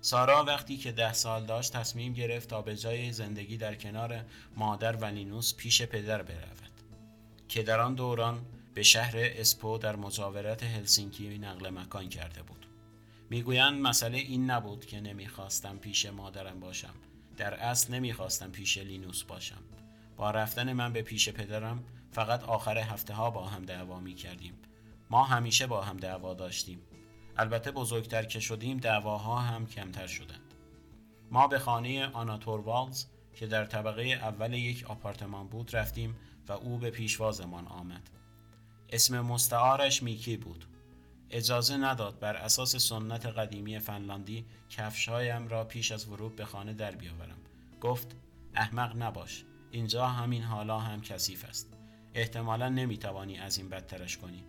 سارا 0.00 0.44
وقتی 0.44 0.76
که 0.76 0.92
ده 0.92 1.12
سال 1.12 1.46
داشت 1.46 1.72
تصمیم 1.72 2.12
گرفت 2.12 2.48
تا 2.48 2.62
به 2.62 2.76
جای 2.76 3.12
زندگی 3.12 3.56
در 3.56 3.74
کنار 3.74 4.24
مادر 4.56 4.96
و 4.96 5.04
لینوس 5.04 5.54
پیش 5.54 5.82
پدر 5.82 6.22
برود 6.22 6.70
که 7.48 7.62
در 7.62 7.80
آن 7.80 7.94
دوران 7.94 8.46
به 8.74 8.82
شهر 8.82 9.14
اسپو 9.16 9.78
در 9.78 9.96
مجاورت 9.96 10.62
هلسینکی 10.62 11.38
نقل 11.38 11.70
مکان 11.70 12.08
کرده 12.08 12.42
بود. 12.42 12.66
می‌گویند 13.30 13.82
مسئله 13.82 14.18
این 14.18 14.50
نبود 14.50 14.86
که 14.86 15.00
نمی‌خواستم 15.00 15.76
پیش 15.78 16.06
مادرم 16.06 16.60
باشم. 16.60 16.94
در 17.36 17.54
اصل 17.54 17.94
نمی‌خواستم 17.94 18.50
پیش 18.50 18.78
لینوس 18.78 19.22
باشم. 19.22 19.62
با 20.16 20.30
رفتن 20.30 20.72
من 20.72 20.92
به 20.92 21.02
پیش 21.02 21.28
پدرم 21.28 21.84
فقط 22.12 22.44
آخر 22.44 22.78
هفته 22.78 23.14
ها 23.14 23.30
با 23.30 23.46
هم 23.46 23.64
دعوا 23.64 24.00
می 24.00 24.14
کردیم. 24.14 24.54
ما 25.12 25.24
همیشه 25.24 25.66
با 25.66 25.82
هم 25.82 25.96
دعوا 25.96 26.34
داشتیم. 26.34 26.80
البته 27.36 27.70
بزرگتر 27.70 28.24
که 28.24 28.40
شدیم 28.40 28.78
دعواها 28.78 29.38
هم 29.38 29.66
کمتر 29.66 30.06
شدند. 30.06 30.54
ما 31.30 31.46
به 31.46 31.58
خانه 31.58 32.06
آناتوروالز 32.06 33.04
که 33.34 33.46
در 33.46 33.64
طبقه 33.64 34.02
اول 34.02 34.52
یک 34.52 34.90
آپارتمان 34.90 35.48
بود 35.48 35.76
رفتیم 35.76 36.16
و 36.48 36.52
او 36.52 36.78
به 36.78 36.90
پیشوازمان 36.90 37.66
آمد. 37.66 38.10
اسم 38.88 39.20
مستعارش 39.20 40.02
میکی 40.02 40.36
بود. 40.36 40.64
اجازه 41.30 41.76
نداد 41.76 42.18
بر 42.18 42.36
اساس 42.36 42.76
سنت 42.76 43.26
قدیمی 43.26 43.78
فنلاندی 43.78 44.46
کفشهایم 44.70 45.48
را 45.48 45.64
پیش 45.64 45.92
از 45.92 46.08
ورود 46.08 46.36
به 46.36 46.44
خانه 46.44 46.72
در 46.72 46.90
بیاورم. 46.90 47.38
گفت 47.80 48.16
احمق 48.54 49.02
نباش. 49.02 49.44
اینجا 49.70 50.06
همین 50.06 50.42
حالا 50.42 50.78
هم 50.78 51.00
کثیف 51.00 51.44
است 51.44 51.72
احتمالا 52.14 52.68
نمی‌توانی 52.68 53.38
از 53.38 53.58
این 53.58 53.68
بدترش 53.68 54.16
کنی 54.16 54.44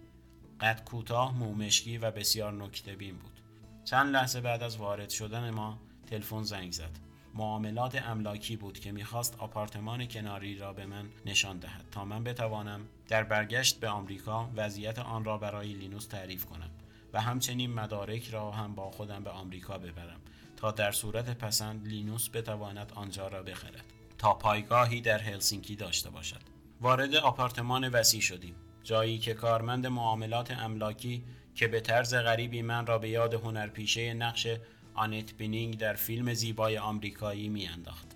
قد 0.62 0.84
کوتاه 0.84 1.38
مومشکی 1.38 1.98
و 1.98 2.12
بسیار 2.12 2.54
نکته 2.54 2.96
بین 2.96 3.18
بود. 3.18 3.40
چند 3.86 4.14
لحظه 4.16 4.42
بعد 4.42 4.64
از 4.64 4.78
وارد 4.78 5.10
شدن 5.10 5.50
ما 5.50 5.80
تلفن 6.08 6.44
زنگ 6.44 6.72
زد. 6.72 7.00
معاملات 7.36 7.96
املاکی 7.96 8.56
بود 8.56 8.80
که 8.80 8.92
می‌خواست 8.92 9.36
آپارتمان 9.40 10.08
کناری 10.08 10.58
را 10.58 10.74
به 10.74 10.86
من 10.86 11.10
نشان 11.26 11.58
دهد 11.60 11.86
تا 11.92 12.06
من 12.06 12.24
بتوانم 12.24 12.82
در 13.08 13.24
برگشت 13.24 13.80
به 13.80 13.90
آمریکا 13.90 14.50
وضعیت 14.56 15.00
آن 15.00 15.26
را 15.26 15.38
برای 15.38 15.74
لینوس 15.74 16.06
تعریف 16.06 16.46
کنم 16.46 16.70
و 17.14 17.22
همچنین 17.22 17.74
مدارک 17.74 18.30
را 18.30 18.52
هم 18.52 18.76
با 18.76 18.92
خودم 18.92 19.24
به 19.24 19.30
آمریکا 19.30 19.78
ببرم 19.78 20.20
تا 20.58 20.72
در 20.72 20.92
صورت 20.92 21.38
پسند 21.38 21.88
لینوس 21.88 22.30
بتواند 22.30 22.92
آنجا 22.96 23.28
را 23.28 23.44
بخرد 23.44 23.86
تا 24.18 24.34
پایگاهی 24.34 25.02
در 25.02 25.20
هلسینکی 25.20 25.76
داشته 25.76 26.10
باشد. 26.10 26.42
وارد 26.82 27.16
آپارتمان 27.16 27.90
وسیع 27.90 28.22
شدیم. 28.22 28.56
جایی 28.84 29.18
که 29.18 29.34
کارمند 29.34 29.88
معاملات 29.88 30.52
املاکی 30.52 31.24
که 31.56 31.68
به 31.68 31.80
طرز 31.80 32.14
غریبی 32.14 32.62
من 32.62 32.86
را 32.86 32.98
به 33.00 33.10
یاد 33.10 33.34
هنرپیشه 33.34 34.14
نقش 34.14 34.48
آنت 34.94 35.34
بینینگ 35.34 35.78
در 35.78 35.94
فیلم 35.94 36.34
زیبای 36.34 36.78
آمریکایی 36.78 37.50
میانداخت. 37.50 38.08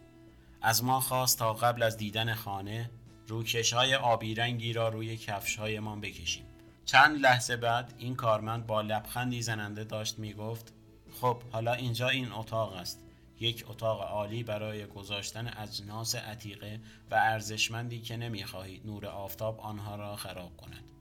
از 0.61 0.83
ما 0.83 0.99
خواست 0.99 1.39
تا 1.39 1.53
قبل 1.53 1.83
از 1.83 1.97
دیدن 1.97 2.33
خانه 2.33 2.89
روکش 3.27 3.73
های 3.73 3.95
آبی 3.95 4.35
رنگی 4.35 4.73
را 4.73 4.89
روی 4.89 5.17
کفش 5.17 5.55
های 5.55 5.79
ما 5.79 5.95
بکشیم. 5.95 6.45
چند 6.85 7.21
لحظه 7.21 7.57
بعد 7.57 7.93
این 7.97 8.15
کارمند 8.15 8.67
با 8.67 8.81
لبخندی 8.81 9.41
زننده 9.41 9.83
داشت 9.83 10.19
می‌گفت 10.19 10.73
خب 11.21 11.41
حالا 11.51 11.73
اینجا 11.73 12.09
این 12.09 12.31
اتاق 12.31 12.73
است. 12.73 13.06
یک 13.39 13.65
اتاق 13.69 14.01
عالی 14.01 14.43
برای 14.43 14.85
گذاشتن 14.85 15.53
اجناس 15.57 16.15
عتیقه 16.15 16.79
و 17.11 17.15
ارزشمندی 17.15 18.01
که 18.01 18.17
نمی‌خواهید 18.17 18.85
نور 18.85 19.05
آفتاب 19.05 19.59
آنها 19.59 19.95
را 19.95 20.15
خراب 20.15 20.57
کند. 20.57 20.91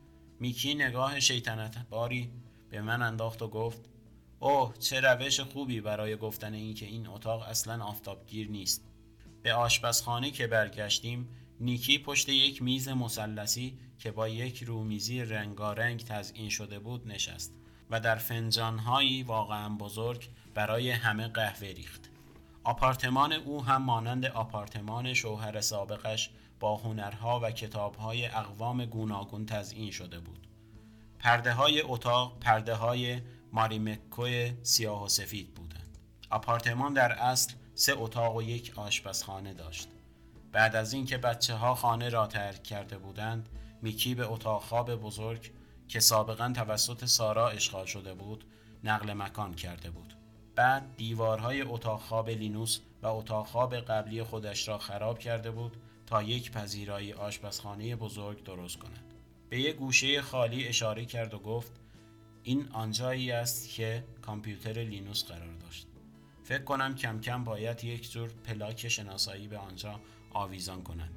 میکی 0.40 0.74
نگاه 0.74 1.20
شیطنت 1.20 1.88
باری 1.90 2.30
به 2.70 2.82
من 2.82 3.02
انداخت 3.02 3.42
و 3.42 3.48
گفت 3.48 3.80
اوه 4.40 4.74
چه 4.78 5.00
روش 5.00 5.40
خوبی 5.40 5.80
برای 5.80 6.16
گفتن 6.16 6.54
اینکه 6.54 6.86
این 6.86 7.06
اتاق 7.06 7.42
اصلا 7.42 7.84
آفتابگیر 7.84 8.50
نیست. 8.50 8.84
به 9.42 9.54
آشپزخانه 9.54 10.30
که 10.30 10.46
برگشتیم 10.46 11.28
نیکی 11.60 11.98
پشت 11.98 12.28
یک 12.28 12.62
میز 12.62 12.88
مثلثی 12.88 13.78
که 13.98 14.10
با 14.10 14.28
یک 14.28 14.62
رومیزی 14.62 15.22
رنگارنگ 15.22 16.04
تزئین 16.04 16.48
شده 16.48 16.78
بود 16.78 17.08
نشست 17.08 17.54
و 17.90 18.00
در 18.00 18.16
فنجانهایی 18.16 19.22
واقعا 19.22 19.68
بزرگ 19.68 20.28
برای 20.54 20.90
همه 20.90 21.28
قهوه 21.28 21.68
ریخت. 21.68 22.15
آپارتمان 22.66 23.32
او 23.32 23.64
هم 23.64 23.82
مانند 23.82 24.26
آپارتمان 24.26 25.14
شوهر 25.14 25.60
سابقش 25.60 26.30
با 26.60 26.76
هنرها 26.76 27.40
و 27.42 27.50
کتابهای 27.50 28.26
اقوام 28.26 28.84
گوناگون 28.84 29.46
تزئین 29.46 29.90
شده 29.90 30.20
بود. 30.20 30.46
پرده 31.18 31.52
های 31.52 31.82
اتاق 31.82 32.38
پرده 32.40 32.74
های 32.74 33.20
ماریمکو 33.52 34.28
سیاه 34.62 35.04
و 35.04 35.08
سفید 35.08 35.54
بودند. 35.54 35.98
آپارتمان 36.30 36.94
در 36.94 37.12
اصل 37.12 37.52
سه 37.74 37.94
اتاق 37.96 38.36
و 38.36 38.42
یک 38.42 38.78
آشپزخانه 38.78 39.54
داشت. 39.54 39.88
بعد 40.52 40.76
از 40.76 40.92
اینکه 40.92 41.18
بچه 41.18 41.54
ها 41.54 41.74
خانه 41.74 42.08
را 42.08 42.26
ترک 42.26 42.62
کرده 42.62 42.98
بودند، 42.98 43.48
میکی 43.82 44.14
به 44.14 44.26
اتاق 44.26 44.62
خواب 44.62 44.94
بزرگ 44.94 45.50
که 45.88 46.00
سابقا 46.00 46.52
توسط 46.56 47.04
سارا 47.04 47.48
اشغال 47.48 47.86
شده 47.86 48.14
بود، 48.14 48.44
نقل 48.84 49.12
مکان 49.12 49.54
کرده 49.54 49.90
بود. 49.90 50.15
بعد 50.56 50.96
دیوارهای 50.96 51.62
اتاق 51.62 52.00
خواب 52.00 52.30
لینوس 52.30 52.80
و 53.02 53.06
اتاق 53.06 53.46
خواب 53.46 53.76
قبلی 53.76 54.22
خودش 54.22 54.68
را 54.68 54.78
خراب 54.78 55.18
کرده 55.18 55.50
بود 55.50 55.76
تا 56.06 56.22
یک 56.22 56.50
پذیرایی 56.50 57.12
آشپزخانه 57.12 57.96
بزرگ 57.96 58.44
درست 58.44 58.78
کند. 58.78 59.12
به 59.50 59.60
یک 59.60 59.76
گوشه 59.76 60.22
خالی 60.22 60.68
اشاره 60.68 61.04
کرد 61.04 61.34
و 61.34 61.38
گفت 61.38 61.72
این 62.42 62.68
آنجایی 62.72 63.32
است 63.32 63.70
که 63.70 64.04
کامپیوتر 64.22 64.72
لینوس 64.72 65.24
قرار 65.24 65.54
داشت. 65.54 65.86
فکر 66.44 66.62
کنم 66.62 66.94
کم 66.94 67.20
کم 67.20 67.44
باید 67.44 67.84
یک 67.84 68.12
جور 68.12 68.30
پلاک 68.44 68.88
شناسایی 68.88 69.48
به 69.48 69.58
آنجا 69.58 70.00
آویزان 70.30 70.82
کنند. 70.82 71.16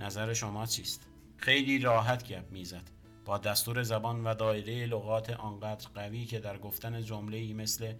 نظر 0.00 0.32
شما 0.32 0.66
چیست؟ 0.66 1.06
خیلی 1.36 1.78
راحت 1.78 2.28
گپ 2.28 2.52
می‌زد. 2.52 2.90
با 3.24 3.38
دستور 3.38 3.82
زبان 3.82 4.24
و 4.24 4.34
دایره 4.34 4.86
لغات 4.86 5.30
آنقدر 5.30 5.88
قوی 5.94 6.24
که 6.24 6.38
در 6.38 6.58
گفتن 6.58 7.02
جمله 7.02 7.36
ای 7.36 7.52
مثل 7.52 7.92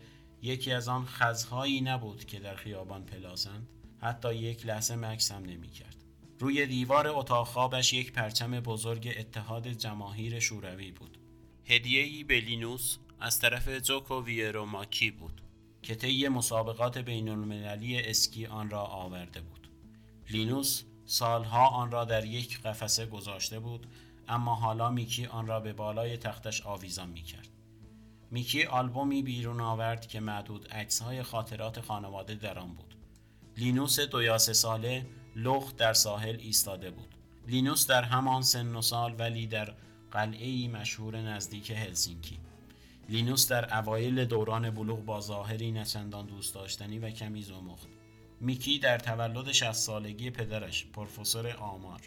یکی 0.45 0.73
از 0.73 0.89
آن 0.89 1.07
خزهایی 1.07 1.81
نبود 1.81 2.25
که 2.25 2.39
در 2.39 2.55
خیابان 2.55 3.05
پلاسند 3.05 3.69
حتی 3.99 4.35
یک 4.35 4.67
لحظه 4.67 4.97
مکس 4.97 5.33
هم 5.33 5.43
نمی 5.43 5.69
کرد. 5.69 5.97
روی 6.39 6.67
دیوار 6.67 7.09
اتاق 7.09 7.47
خوابش 7.47 7.93
یک 7.93 8.13
پرچم 8.13 8.61
بزرگ 8.61 9.15
اتحاد 9.19 9.69
جماهیر 9.69 10.41
شوروی 10.41 10.91
بود. 10.91 11.19
هدیه‌ای 11.65 12.25
به 12.25 12.41
لینوس 12.41 12.97
از 13.21 13.39
طرف 13.39 13.69
جوکو 13.69 14.25
ویروماکی 14.25 15.11
بود 15.11 15.41
که 15.83 15.95
طی 15.95 16.29
مسابقات 16.29 16.99
بین 16.99 17.29
المللی 17.29 18.01
اسکی 18.01 18.47
آن 18.47 18.71
را 18.71 18.85
آورده 18.85 19.41
بود. 19.41 19.69
لینوس 20.31 20.83
سالها 21.07 21.69
آن 21.69 21.91
را 21.91 22.05
در 22.05 22.25
یک 22.25 22.63
قفسه 22.63 23.07
گذاشته 23.07 23.61
بود 23.61 23.87
اما 24.29 24.55
حالا 24.55 24.91
میکی 24.91 25.27
آن 25.27 25.47
را 25.47 25.61
به 25.61 25.73
بالای 25.73 26.17
تختش 26.17 26.63
آویزان 26.63 27.09
می‌کرد. 27.11 27.54
میکی 28.35 28.65
آلبومی 28.65 29.23
بیرون 29.23 29.61
آورد 29.61 30.07
که 30.07 30.21
معدود 30.21 30.69
عکسهای 30.73 31.23
خاطرات 31.23 31.81
خانواده 31.81 32.35
در 32.35 32.59
آن 32.59 32.75
بود. 32.75 32.95
لینوس 33.57 34.01
دو 34.01 34.23
یا 34.23 34.39
سه 34.39 34.53
ساله 34.53 35.07
لخت 35.37 35.77
در 35.77 35.93
ساحل 35.93 36.37
ایستاده 36.41 36.91
بود. 36.91 37.15
لینوس 37.47 37.87
در 37.87 38.03
همان 38.03 38.43
سن 38.43 38.75
و 38.75 38.83
سال 38.83 39.15
ولی 39.19 39.47
در 39.47 39.75
قلعه 40.11 40.69
مشهور 40.69 41.17
نزدیک 41.17 41.71
هلسینکی. 41.71 42.39
لینوس 43.09 43.49
در 43.49 43.79
اوایل 43.79 44.25
دوران 44.25 44.71
بلوغ 44.71 45.05
با 45.05 45.21
ظاهری 45.21 45.73
نچندان 45.73 46.27
دوست 46.27 46.55
داشتنی 46.55 46.99
و 46.99 47.11
کمی 47.11 47.43
زمخت. 47.43 47.89
میکی 48.41 48.79
در 48.79 48.99
تولد 48.99 49.53
60 49.53 49.73
سالگی 49.73 50.31
پدرش 50.31 50.87
پروفسور 50.87 51.57
آمار 51.57 52.01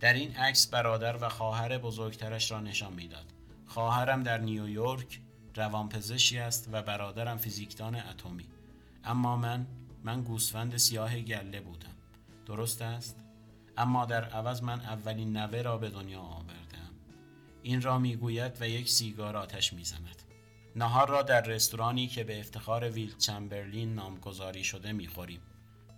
در 0.00 0.12
این 0.12 0.36
عکس 0.36 0.66
برادر 0.66 1.16
و 1.16 1.28
خواهر 1.28 1.78
بزرگترش 1.78 2.50
را 2.50 2.60
نشان 2.60 2.92
می‌داد 2.92 3.39
خواهرم 3.70 4.22
در 4.22 4.38
نیویورک 4.38 5.20
روانپزشکی 5.56 6.38
است 6.38 6.68
و 6.72 6.82
برادرم 6.82 7.36
فیزیکدان 7.36 7.94
اتمی. 7.94 8.46
اما 9.04 9.36
من 9.36 9.66
من 10.04 10.22
گوسفند 10.22 10.76
سیاه 10.76 11.20
گله 11.20 11.60
بودم. 11.60 11.94
درست 12.46 12.82
است؟ 12.82 13.16
اما 13.76 14.04
در 14.04 14.24
عوض 14.24 14.62
من 14.62 14.80
اولین 14.80 15.36
نوه 15.36 15.62
را 15.62 15.78
به 15.78 15.90
دنیا 15.90 16.20
آوردم. 16.20 16.90
این 17.62 17.82
را 17.82 17.98
می‌گوید 17.98 18.56
و 18.60 18.68
یک 18.68 18.88
سیگار 18.88 19.36
آتش 19.36 19.72
می‌زند. 19.72 20.22
نهار 20.76 21.08
را 21.08 21.22
در 21.22 21.40
رستورانی 21.40 22.06
که 22.06 22.24
به 22.24 22.40
افتخار 22.40 22.90
ویل 22.90 23.16
چمبرلین 23.16 23.94
نامگذاری 23.94 24.64
شده 24.64 24.92
می‌خوریم. 24.92 25.40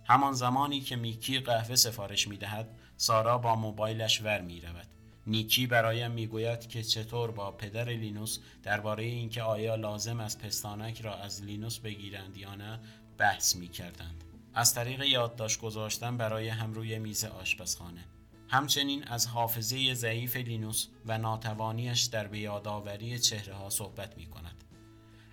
همان 0.05 0.33
زمانی 0.33 0.81
که 0.81 0.95
میکی 0.95 1.39
قهوه 1.39 1.75
سفارش 1.75 2.27
می‌دهد 2.27 2.69
سارا 2.97 3.37
با 3.37 3.55
موبایلش 3.55 4.21
ور 4.21 4.41
می 4.41 4.61
رود. 4.61 4.87
نیکی 5.27 5.67
برایم 5.67 6.11
می‌گوید 6.11 6.67
که 6.67 6.83
چطور 6.83 7.31
با 7.31 7.51
پدر 7.51 7.89
لینوس 7.89 8.39
درباره 8.63 9.03
اینکه 9.03 9.41
آیا 9.43 9.75
لازم 9.75 10.19
است 10.19 10.39
پستانک 10.45 11.01
را 11.01 11.15
از 11.15 11.43
لینوس 11.43 11.79
بگیرند 11.79 12.37
یا 12.37 12.55
نه 12.55 12.79
بحث 13.17 13.55
می 13.55 13.67
کردند. 13.67 14.23
از 14.53 14.73
طریق 14.73 15.01
یادداشت 15.01 15.61
گذاشتن 15.61 16.17
برای 16.17 16.47
هم 16.47 16.73
روی 16.73 16.99
میز 16.99 17.25
آشپزخانه 17.25 18.03
همچنین 18.47 19.03
از 19.03 19.27
حافظه 19.27 19.93
ضعیف 19.93 20.35
لینوس 20.35 20.87
و 21.05 21.17
ناتوانیش 21.17 22.01
در 22.01 22.27
بیادآوری 22.27 23.19
چهره 23.19 23.53
ها 23.53 23.69
صحبت 23.69 24.17
می 24.17 24.25
کند. 24.25 24.63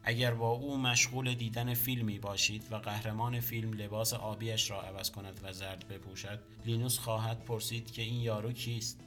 اگر 0.05 0.35
با 0.35 0.51
او 0.51 0.79
مشغول 0.79 1.35
دیدن 1.35 1.75
فیلمی 1.75 2.19
باشید 2.19 2.73
و 2.73 2.77
قهرمان 2.77 3.41
فیلم 3.41 3.73
لباس 3.73 4.13
آبیش 4.15 4.71
را 4.71 4.83
عوض 4.83 5.11
کند 5.11 5.41
و 5.43 5.53
زرد 5.53 5.89
بپوشد 5.89 6.41
لینوس 6.67 6.99
خواهد 6.99 7.45
پرسید 7.45 7.91
که 7.91 8.03
این 8.03 8.21
یارو 8.21 8.53
کیست 8.53 9.01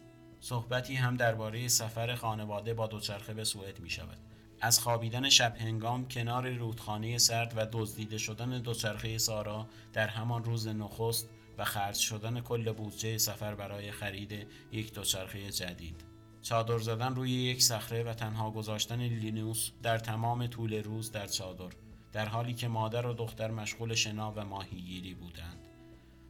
صحبتی 0.43 0.95
هم 0.95 1.17
درباره 1.17 1.67
سفر 1.67 2.15
خانواده 2.15 2.73
با 2.73 2.87
دوچرخه 2.87 3.33
به 3.33 3.43
سوئد 3.43 3.79
می 3.79 3.89
شود 3.89 4.17
از 4.61 4.79
خوابیدن 4.79 5.29
شب 5.29 5.55
هنگام 5.57 6.07
کنار 6.07 6.49
رودخانه 6.49 7.17
سرد 7.17 7.53
و 7.55 7.67
دزدیده 7.71 8.17
شدن 8.17 8.61
دوچرخه 8.61 9.17
سارا 9.17 9.67
در 9.93 10.07
همان 10.07 10.43
روز 10.43 10.67
نخست 10.67 11.29
و 11.57 11.63
خرج 11.63 11.95
شدن 11.95 12.41
کل 12.41 12.71
بودجه 12.71 13.17
سفر 13.17 13.55
برای 13.55 13.91
خرید 13.91 14.47
یک 14.71 14.93
دوچرخه 14.93 15.51
جدید. 15.51 16.03
چادر 16.41 16.77
زدن 16.77 17.15
روی 17.15 17.31
یک 17.31 17.63
صخره 17.63 18.03
و 18.03 18.13
تنها 18.13 18.51
گذاشتن 18.51 19.01
لینوس 19.01 19.71
در 19.83 19.97
تمام 19.97 20.47
طول 20.47 20.83
روز 20.83 21.11
در 21.11 21.27
چادر 21.27 21.69
در 22.13 22.25
حالی 22.25 22.53
که 22.53 22.67
مادر 22.67 23.07
و 23.07 23.13
دختر 23.13 23.51
مشغول 23.51 23.95
شنا 23.95 24.33
و 24.35 24.45
ماهیگیری 24.45 25.13
بودند. 25.13 25.62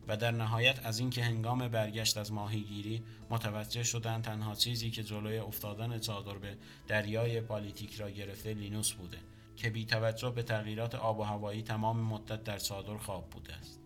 و 0.07 0.17
در 0.17 0.31
نهایت 0.31 0.85
از 0.85 0.99
اینکه 0.99 1.23
هنگام 1.23 1.67
برگشت 1.67 2.17
از 2.17 2.31
ماهیگیری 2.31 3.03
متوجه 3.29 3.83
شدند 3.83 4.23
تنها 4.23 4.55
چیزی 4.55 4.91
که 4.91 5.03
جلوی 5.03 5.37
افتادن 5.37 5.99
چادر 5.99 6.37
به 6.37 6.57
دریای 6.87 7.41
بالتیک 7.41 7.95
را 7.95 8.09
گرفته 8.09 8.53
لینوس 8.53 8.91
بوده 8.91 9.17
که 9.55 9.69
بی 9.69 9.85
توجه 9.85 10.29
به 10.29 10.43
تغییرات 10.43 10.95
آب 10.95 11.19
و 11.19 11.23
هوایی 11.23 11.61
تمام 11.61 11.99
مدت 11.99 12.43
در 12.43 12.57
چادر 12.57 12.97
خواب 12.97 13.29
بوده 13.29 13.53
است 13.53 13.83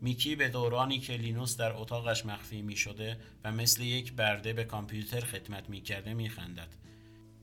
میکی 0.00 0.36
به 0.36 0.48
دورانی 0.48 0.98
که 0.98 1.12
لینوس 1.12 1.56
در 1.56 1.72
اتاقش 1.72 2.26
مخفی 2.26 2.62
می 2.62 2.76
شده 2.76 3.18
و 3.44 3.52
مثل 3.52 3.82
یک 3.82 4.12
برده 4.12 4.52
به 4.52 4.64
کامپیوتر 4.64 5.20
خدمت 5.20 5.70
می 5.70 5.80
کرده 5.80 6.14
می 6.14 6.28
خندد. 6.28 6.68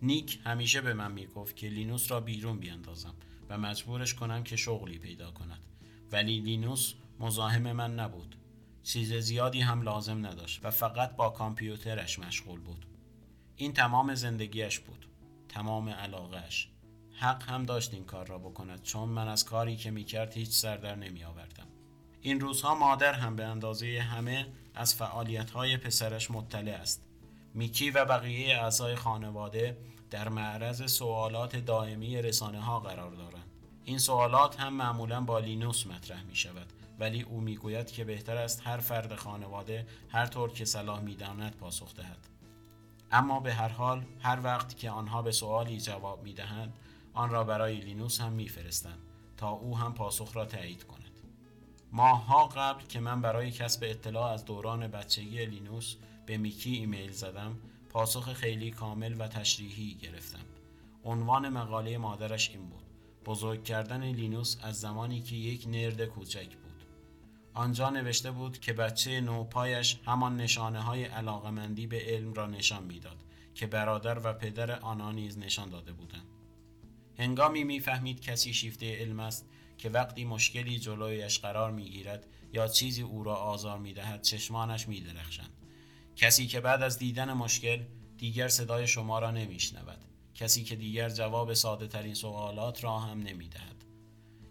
نیک 0.02 0.40
همیشه 0.44 0.82
به 0.82 0.94
من 0.94 1.12
می 1.12 1.28
گفت 1.28 1.56
که 1.56 1.70
لینوس 1.70 2.12
را 2.12 2.20
بیرون 2.20 2.60
بیاندازم 2.60 3.14
و 3.50 3.58
مجبورش 3.58 4.14
کنم 4.14 4.44
که 4.44 4.56
شغلی 4.56 4.98
پیدا 4.98 5.32
کند. 5.32 5.60
ولی 6.12 6.40
لینوس 6.40 6.94
مزاحم 7.24 7.72
من 7.72 8.00
نبود. 8.00 8.36
چیز 8.84 9.14
زیادی 9.14 9.62
هم 9.62 9.82
لازم 9.82 10.26
نداشت 10.26 10.66
و 10.66 10.72
فقط 10.72 11.16
با 11.16 11.30
کامپیوترش 11.30 12.20
مشغول 12.20 12.60
بود. 12.60 12.86
این 13.56 13.74
تمام 13.74 14.16
زندگیش 14.16 14.80
بود. 14.80 15.06
تمام 15.50 15.90
علاقهش. 15.90 16.70
حق 17.14 17.50
هم 17.50 17.66
داشت 17.66 17.94
این 17.94 18.06
کار 18.06 18.28
را 18.28 18.38
بکند 18.38 18.82
چون 18.84 19.10
من 19.10 19.28
از 19.28 19.46
کاری 19.46 19.76
که 19.76 19.92
می‌کرد 19.92 20.34
هیچ 20.34 20.50
سر 20.50 20.78
در 20.78 20.96
نمی 20.96 21.24
آوردم. 21.24 21.68
این 22.22 22.40
روزها 22.40 22.76
مادر 22.76 23.14
هم 23.14 23.36
به 23.36 23.46
اندازه 23.46 24.02
همه 24.02 24.48
از 24.76 24.96
فعالیت‌های 24.96 25.78
پسرش 25.78 26.32
مطلع 26.32 26.72
است. 26.72 27.06
میکی 27.54 27.90
و 27.90 28.06
بقیه 28.06 28.58
اعضای 28.58 28.96
خانواده 28.96 29.78
در 30.12 30.30
معرض 30.30 30.92
سوالات 30.92 31.56
دائمی 31.56 32.22
رسانه 32.22 32.62
ها 32.62 32.80
قرار 32.80 33.12
دارند. 33.12 33.50
این 33.86 33.98
سوالات 33.98 34.60
هم 34.60 34.74
معمولا 34.74 35.22
با 35.22 35.40
لینوس 35.40 35.88
مطرح 35.88 36.24
می 36.24 36.36
شود 36.36 36.83
ولی 37.04 37.22
او 37.22 37.42
می‌گوید 37.42 37.92
که 37.92 38.04
بهتر 38.04 38.38
است 38.38 38.62
هر 38.68 38.78
فرد 38.78 39.16
خانواده 39.16 39.88
هر 40.10 40.26
طور 40.26 40.52
که 40.52 40.66
صلاح 40.66 41.02
می‌داند 41.02 41.56
پاسخ 41.56 41.96
دهد. 41.96 42.28
اما 43.12 43.40
به 43.40 43.54
هر 43.54 43.68
حال 43.68 44.06
هر 44.22 44.40
وقت 44.44 44.78
که 44.78 44.90
آنها 44.90 45.22
به 45.22 45.32
سوالی 45.32 45.80
جواب 45.80 46.24
می 46.24 46.34
دهند 46.34 46.74
آن 47.14 47.30
را 47.30 47.44
برای 47.44 47.76
لینوس 47.76 48.22
هم 48.22 48.32
میفرستند 48.32 49.00
تا 49.38 49.50
او 49.50 49.78
هم 49.78 49.94
پاسخ 49.94 50.36
را 50.36 50.46
تایید 50.46 50.84
کند. 50.84 51.12
ماهها 51.92 52.48
قبل 52.48 52.86
که 52.86 53.00
من 53.00 53.22
برای 53.22 53.52
کسب 53.52 53.84
اطلاع 53.84 54.32
از 54.32 54.46
دوران 54.46 54.88
بچگی 54.88 55.46
لینوس 55.46 55.96
به 56.26 56.38
میکی 56.38 56.72
ایمیل 56.72 57.12
زدم 57.12 57.58
پاسخ 57.90 58.34
خیلی 58.34 58.72
کامل 58.72 59.16
و 59.22 59.28
تشریحی 59.28 59.94
گرفتم 59.94 60.46
عنوان 61.04 61.50
مقاله 61.50 61.98
مادرش 61.98 62.50
این 62.50 62.70
بود 62.70 62.84
بزرگ 63.26 63.64
کردن 63.64 64.04
لینوس 64.04 64.58
از 64.62 64.80
زمانی 64.80 65.22
که 65.22 65.36
یک 65.36 65.68
نرد 65.68 66.06
کوچک 66.06 66.63
آنجا 67.54 67.90
نوشته 67.90 68.32
بود 68.32 68.60
که 68.60 68.74
بچه 68.74 69.22
نوپایش 69.22 70.00
همان 70.06 70.38
نشانه 70.38 70.82
های 70.82 71.04
علاقمندی 71.04 71.88
به 71.88 72.00
علم 72.00 72.34
را 72.34 72.48
نشان 72.48 72.84
می‌داد 72.84 73.18
که 73.56 73.68
برادر 73.68 74.20
و 74.24 74.34
پدر 74.34 74.80
آنها 74.80 75.12
نیز 75.12 75.38
نشان 75.38 75.70
داده 75.70 75.94
بودند 75.94 76.28
هنگامی 77.18 77.64
می‌فهمید 77.64 78.22
کسی 78.22 78.54
شیفته 78.54 78.96
علم 78.96 79.20
است 79.20 79.50
که 79.78 79.90
وقتی 79.90 80.26
مشکلی 80.26 80.80
جلویش 80.80 81.40
قرار 81.40 81.72
می 81.72 81.90
گیرد 81.90 82.28
یا 82.54 82.68
چیزی 82.68 83.02
او 83.02 83.24
را 83.24 83.36
آزار 83.36 83.80
می 83.80 83.94
دهد 83.94 84.22
چشمانش 84.22 84.88
می 84.88 85.02
درخشند. 85.02 85.50
کسی 86.16 86.48
که 86.48 86.60
بعد 86.60 86.82
از 86.82 86.98
دیدن 86.98 87.34
مشکل 87.34 87.84
دیگر 88.18 88.48
صدای 88.48 88.88
شما 88.88 89.20
را 89.20 89.32
نمی 89.32 89.60
شنود. 89.60 90.06
کسی 90.36 90.64
که 90.64 90.76
دیگر 90.76 91.10
جواب 91.10 91.54
ساده 91.54 91.88
ترین 91.88 92.14
سوالات 92.14 92.84
را 92.84 93.00
هم 93.00 93.20
نمی 93.20 93.48
دهد. 93.48 93.86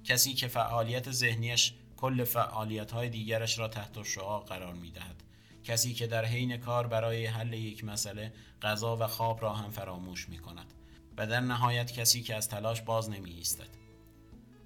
کسی 0.05 0.35
که 0.35 0.49
فعالیت 0.49 1.11
ذهنیش 1.11 1.75
کل 2.03 2.25
فعالیت 2.25 2.93
های 2.93 3.09
دیگرش 3.09 3.59
را 3.59 3.69
تحت 3.69 4.03
شعا 4.03 4.41
قرار 4.41 4.75
می 4.75 4.91
دهد. 4.91 5.23
کسی 5.65 5.95
که 5.95 6.07
در 6.07 6.25
حین 6.25 6.57
کار 6.57 6.87
برای 6.87 7.27
حل 7.27 7.53
یک 7.53 7.85
مسئله 7.85 8.33
غذا 8.63 8.97
و 8.97 9.07
خواب 9.07 9.43
را 9.43 9.55
هم 9.55 9.71
فراموش 9.71 10.29
می 10.29 10.39
کند 10.39 10.75
و 11.17 11.27
در 11.27 11.41
نهایت 11.41 11.93
کسی 11.93 12.23
که 12.23 12.35
از 12.35 12.49
تلاش 12.49 12.83
باز 12.83 13.11
نمی 13.11 13.31
ایستد. 13.31 13.69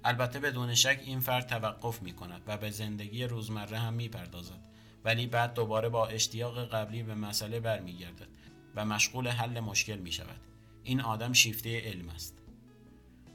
البته 0.03 0.39
بدون 0.39 0.75
شک 0.75 0.99
این 1.05 1.19
فرد 1.19 1.47
توقف 1.47 2.01
می 2.01 2.13
کند 2.13 2.41
و 2.47 2.57
به 2.57 2.69
زندگی 2.71 3.23
روزمره 3.23 3.77
هم 3.77 3.93
می 3.93 4.09
پردازد 4.09 4.67
ولی 5.05 5.27
بعد 5.27 5.53
دوباره 5.53 5.89
با 5.89 6.07
اشتیاق 6.07 6.69
قبلی 6.69 7.03
به 7.03 7.15
مسئله 7.15 7.59
برمیگردد 7.59 8.27
و 8.75 8.85
مشغول 8.85 9.27
حل 9.27 9.59
مشکل 9.59 9.97
می 9.97 10.11
شود 10.11 10.39
این 10.83 11.01
آدم 11.01 11.33
شیفته 11.33 11.81
علم 11.81 12.09
است 12.09 12.46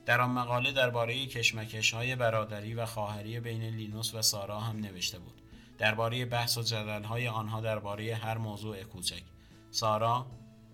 در 0.06 0.20
آن 0.20 0.30
مقاله 0.30 0.72
درباره 0.72 1.26
کشمکش 1.26 1.94
های 1.94 2.16
برادری 2.16 2.74
و 2.74 2.86
خواهری 2.86 3.40
بین 3.40 3.62
لینوس 3.62 4.14
و 4.14 4.22
سارا 4.22 4.60
هم 4.60 4.76
نوشته 4.76 5.18
بود. 5.18 5.42
درباره 5.78 6.24
بحث 6.24 6.58
و 6.58 6.62
جدل 6.62 7.02
های 7.02 7.28
آنها 7.28 7.60
درباره 7.60 8.14
هر 8.14 8.38
موضوع 8.38 8.82
کوچک. 8.82 9.22
سارا 9.70 10.26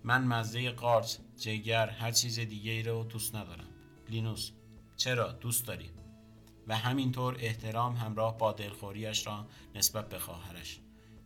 من 0.04 0.24
مزه 0.24 0.70
قارچ 0.70 1.16
جگر 1.36 1.88
هر 1.88 2.10
چیز 2.10 2.38
دیگه 2.38 2.72
ای 2.72 2.82
رو 2.82 3.04
دوست 3.04 3.34
ندارم. 3.34 3.68
لینوس 4.10 4.50
چرا؟ 4.96 5.32
دوست 5.32 5.66
داری. 5.66 5.90
و 6.68 6.76
همینطور 6.76 7.36
احترام 7.40 7.96
همراه 7.96 8.38
با 8.38 8.52
دلخوریش 8.52 9.26
را 9.26 9.46
نسبت 9.74 10.08
به 10.08 10.18
خواهرش. 10.18 10.80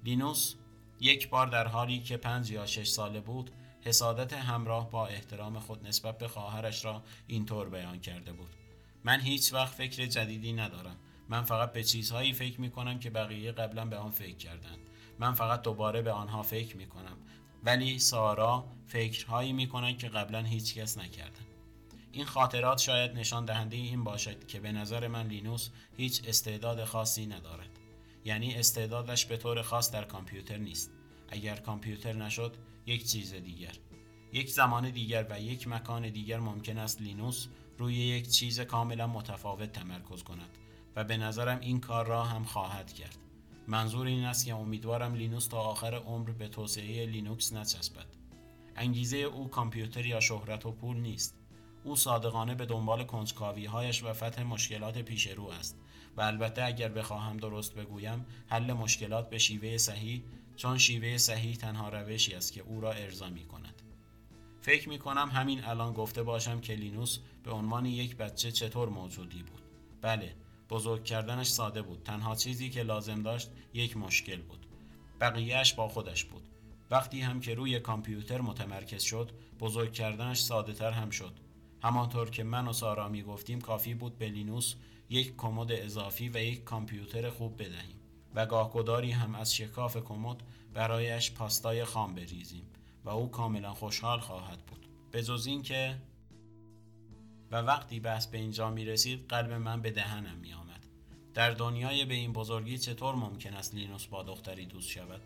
لینوس 0.05 0.55
یک 1.01 1.29
بار 1.29 1.47
در 1.47 1.67
حالی 1.67 2.01
که 2.01 2.17
پنج 2.17 2.51
یا 2.51 2.67
شش 2.67 2.88
ساله 2.88 3.21
بود 3.21 3.51
حسادت 3.85 4.33
همراه 4.33 4.90
با 4.90 5.07
احترام 5.07 5.59
خود 5.59 5.87
نسبت 5.87 6.18
به 6.18 6.29
خواهرش 6.29 6.85
را 6.85 7.03
اینطور 7.27 7.68
بیان 7.68 8.01
کرده 8.01 8.33
بود. 8.33 8.51
من 9.05 9.21
هیچ 9.21 9.53
وقت 9.53 9.75
فکر 9.75 10.07
جدیدی 10.07 10.53
ندارم. 10.53 10.97
من 11.29 11.42
فقط 11.42 11.73
به 11.73 11.85
چیزهایی 11.85 12.33
فکر 12.33 12.61
می 12.61 12.71
کنم 12.71 12.99
که 12.99 13.11
بقیه 13.11 13.53
قبلا 13.53 13.85
به 13.85 13.97
آن 13.97 14.11
فکر 14.11 14.37
کردند. 14.37 14.79
من 15.18 15.35
فقط 15.35 15.62
دوباره 15.62 16.03
به 16.03 16.12
آنها 16.12 16.42
فکر 16.42 16.77
می 16.77 16.87
کنم 16.87 17.16
ولی 17.64 17.99
سارا 17.99 18.64
فکرهایی 18.87 19.53
می 19.53 19.68
کنند 19.68 19.99
که 19.99 20.09
قبلا 20.09 20.42
هیچ 20.42 20.75
کس 20.75 20.99
نکردن. 20.99 21.47
این 22.12 22.25
خاطرات 22.25 22.79
شاید 22.79 23.12
نشان 23.14 23.45
دهنده 23.45 23.77
این 23.77 24.05
باشد 24.05 24.47
که 24.47 24.61
به 24.61 24.73
نظر 24.73 25.09
من 25.09 25.27
لینوس 25.27 25.68
هیچ 25.97 26.23
استعداد 26.27 26.85
خاصی 26.85 27.27
ندارد. 27.27 27.71
یعنی 28.25 28.55
استعدادش 28.55 29.27
به 29.27 29.37
طور 29.37 29.62
خاص 29.62 29.90
در 29.90 30.05
کامپیوتر 30.05 30.57
نیست. 30.57 30.90
اگر 31.29 31.57
کامپیوتر 31.57 32.12
نشد 32.12 32.57
یک 32.87 33.11
چیز 33.11 33.35
دیگر. 33.35 33.73
یک 34.33 34.51
زمان 34.51 34.90
دیگر 34.90 35.27
و 35.31 35.40
یک 35.40 35.68
مکان 35.68 36.11
دیگر 36.11 36.40
ممکن 36.40 36.79
است 36.79 37.03
لینوس 37.03 37.47
روی 37.79 37.95
یک 37.95 38.29
چیز 38.29 38.61
کاملا 38.61 39.07
متفاوت 39.07 39.73
تمرکز 39.73 40.23
کند 40.23 40.59
و 40.97 41.05
به 41.05 41.16
نظرم 41.16 41.61
این 41.61 41.81
کار 41.81 42.07
را 42.07 42.25
هم 42.25 42.45
خواهد 42.45 42.92
کرد. 42.92 43.18
منظور 43.68 44.07
این 44.07 44.25
است 44.25 44.47
که 44.47 44.55
امیدوارم 44.55 45.14
لینوس 45.14 45.47
تا 45.47 45.59
آخر 45.59 45.95
عمر 45.95 46.31
به 46.31 46.49
توسعه 46.49 47.07
لینوکس 47.07 47.53
نچسبد. 47.53 48.07
انگیزه 48.77 49.16
او 49.16 49.49
کامپیوتر 49.49 50.07
یا 50.07 50.21
شهرت 50.21 50.66
و 50.66 50.73
پول 50.73 50.97
نیست. 50.97 51.38
او 51.85 51.97
صادقانه 51.97 52.55
به 52.55 52.66
دنبال 52.66 53.05
کنجکاوی 53.05 53.66
هایش 53.66 54.05
و 54.05 54.12
فتح 54.12 54.42
مشکلات 54.42 54.99
پیش 54.99 55.27
رو 55.27 55.49
است 55.49 55.79
و 56.16 56.21
البته 56.21 56.64
اگر 56.64 56.88
بخواهم 56.88 57.37
درست 57.37 57.75
بگویم 57.75 58.27
حل 58.47 58.73
مشکلات 58.73 59.31
به 59.31 59.38
شیوه 59.38 59.79
صحیح 59.79 60.23
چون 60.62 60.79
شیوه 60.79 61.18
صحیح 61.18 61.57
تنها 61.57 61.88
روشی 61.88 62.35
است 62.35 62.53
که 62.53 62.61
او 62.61 62.81
را 62.81 62.92
ارضا 62.92 63.29
می 63.29 63.44
کند 63.44 63.83
فکر 64.61 64.88
می 64.88 64.98
کنم 64.98 65.29
همین 65.29 65.64
الان 65.64 65.92
گفته 65.92 66.22
باشم 66.22 66.61
که 66.61 66.75
لینوس 66.75 67.18
به 67.44 67.51
عنوان 67.51 67.87
یک 67.87 68.16
بچه 68.16 68.53
چطور 68.53 68.88
موجودی 68.88 69.42
بود. 69.42 69.62
بله 70.03 70.35
بزرگ 70.70 71.05
کردنش 71.05 71.46
ساده 71.46 71.83
بود. 71.83 72.03
تنها 72.03 72.35
چیزی 72.35 72.70
که 72.70 72.83
لازم 72.83 73.22
داشت 73.22 73.51
یک 73.75 73.96
مشکل 73.96 74.42
بود. 74.42 74.66
بقیهش 75.20 75.72
با 75.72 75.88
خودش 75.88 76.25
بود. 76.25 76.48
وقتی 76.90 77.20
هم 77.20 77.40
که 77.40 77.55
روی 77.55 77.81
کامپیوتر 77.81 78.40
متمرکز 78.40 79.03
شد 79.03 79.31
بزرگ 79.61 79.92
کردنش 79.92 80.40
ساده 80.40 80.72
تر 80.72 80.90
هم 80.90 81.11
شد. 81.11 81.33
همانطور 81.83 82.31
که 82.31 82.44
من 82.44 82.68
و 82.68 82.72
سارا 82.72 83.09
می 83.09 83.22
گفتیم 83.22 83.61
کافی 83.61 83.94
بود 83.94 84.18
به 84.18 84.29
لینوس 84.29 84.75
یک 85.11 85.37
کمد 85.37 85.72
اضافی 85.72 86.29
و 86.29 86.37
یک 86.37 86.64
کامپیوتر 86.64 87.31
خوب 87.31 87.62
بدهیم. 87.62 88.02
و 88.35 88.47
گاهگداری 88.47 89.11
هم 89.11 89.35
از 89.35 89.55
شکاف 89.55 89.97
کمد 89.97 90.37
برایش 90.75 91.33
پاستای 91.33 91.85
خام 91.85 92.14
بریزیم 92.14 92.66
و 93.05 93.11
او 93.11 93.31
کاملا 93.31 93.75
خوشحال 93.75 94.21
خواهد 94.21 94.59
بود 94.59 94.87
به 95.11 95.25
این 95.47 95.62
که 95.62 95.97
و 97.53 97.57
وقتی 97.57 98.01
بحث 98.01 98.27
به 98.27 98.38
اینجا 98.38 98.71
می 98.71 98.85
رسید 98.85 99.29
قلب 99.29 99.53
من 99.53 99.83
به 99.83 99.90
دهنم 99.90 100.37
می 100.37 100.53
آمد. 100.53 100.87
در 101.35 101.51
دنیای 101.51 102.05
به 102.05 102.14
این 102.14 102.33
بزرگی 102.33 102.79
چطور 102.79 103.14
ممکن 103.14 103.55
است 103.55 103.75
لینوس 103.75 104.07
با 104.07 104.23
دختری 104.23 104.66
دوست 104.66 104.88
شود؟ 104.88 105.21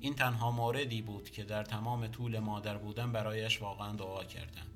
این 0.00 0.14
تنها 0.14 0.50
موردی 0.50 1.02
بود 1.02 1.30
که 1.30 1.44
در 1.44 1.62
تمام 1.62 2.06
طول 2.06 2.38
مادر 2.38 2.78
بودن 2.78 3.12
برایش 3.12 3.62
واقعا 3.62 3.92
دعا 3.92 4.24
کردم. 4.24 4.66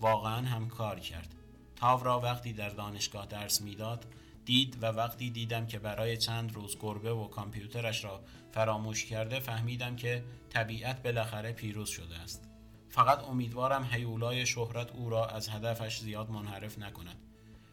واقعا 0.00 0.46
هم 0.46 0.68
کار 0.68 1.00
کرد. 1.00 1.34
تاو 1.76 2.04
را 2.04 2.20
وقتی 2.20 2.52
در 2.52 2.68
دانشگاه 2.68 3.26
درس 3.26 3.62
می‌داد 3.62 4.06
دید 4.44 4.78
و 4.82 4.86
وقتی 4.86 5.30
دیدم 5.30 5.66
که 5.66 5.78
برای 5.78 6.16
چند 6.16 6.54
روز 6.54 6.78
گربه 6.80 7.12
و 7.12 7.28
کامپیوترش 7.28 8.04
را 8.04 8.20
فراموش 8.52 9.04
کرده 9.04 9.40
فهمیدم 9.40 9.96
که 9.96 10.24
طبیعت 10.50 11.02
بالاخره 11.02 11.52
پیروز 11.52 11.88
شده 11.88 12.18
است. 12.18 12.48
فقط 12.88 13.24
امیدوارم 13.24 13.88
هیولای 13.92 14.46
شهرت 14.46 14.90
او 14.92 15.10
را 15.10 15.26
از 15.26 15.48
هدفش 15.48 15.98
زیاد 15.98 16.30
منحرف 16.30 16.78
نکند 16.78 17.16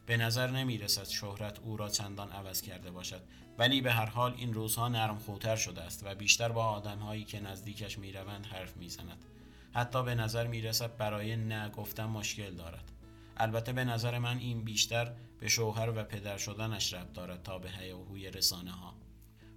به 0.05 0.17
نظر 0.17 0.51
نمی 0.51 0.77
رسد 0.77 1.07
شهرت 1.07 1.59
او 1.59 1.77
را 1.77 1.89
چندان 1.89 2.31
عوض 2.31 2.61
کرده 2.61 2.91
باشد 2.91 3.21
ولی 3.57 3.81
به 3.81 3.91
هر 3.91 4.05
حال 4.05 4.33
این 4.37 4.53
روزها 4.53 4.87
نرم 4.87 5.17
خوتر 5.17 5.55
شده 5.55 5.81
است 5.81 6.05
و 6.05 6.15
بیشتر 6.15 6.49
با 6.49 6.65
آدمهایی 6.65 7.23
که 7.23 7.39
نزدیکش 7.39 7.97
می 7.97 8.11
روند 8.11 8.45
حرف 8.45 8.77
می 8.77 8.89
زند. 8.89 9.25
حتی 9.73 10.03
به 10.03 10.15
نظر 10.15 10.47
می 10.47 10.61
رسد 10.61 10.97
برای 10.97 11.35
نه 11.35 11.69
گفتن 11.69 12.05
مشکل 12.05 12.55
دارد 12.55 12.91
البته 13.39 13.73
به 13.73 13.83
نظر 13.83 14.19
من 14.19 14.37
این 14.37 14.63
بیشتر 14.63 15.13
به 15.39 15.47
شوهر 15.47 15.89
و 15.89 16.03
پدر 16.03 16.37
شدنش 16.37 16.93
ربط 16.93 17.13
دارد 17.13 17.43
تا 17.43 17.59
به 17.59 17.69
هیاهوی 17.69 18.31
رسانه 18.31 18.71
ها 18.71 18.93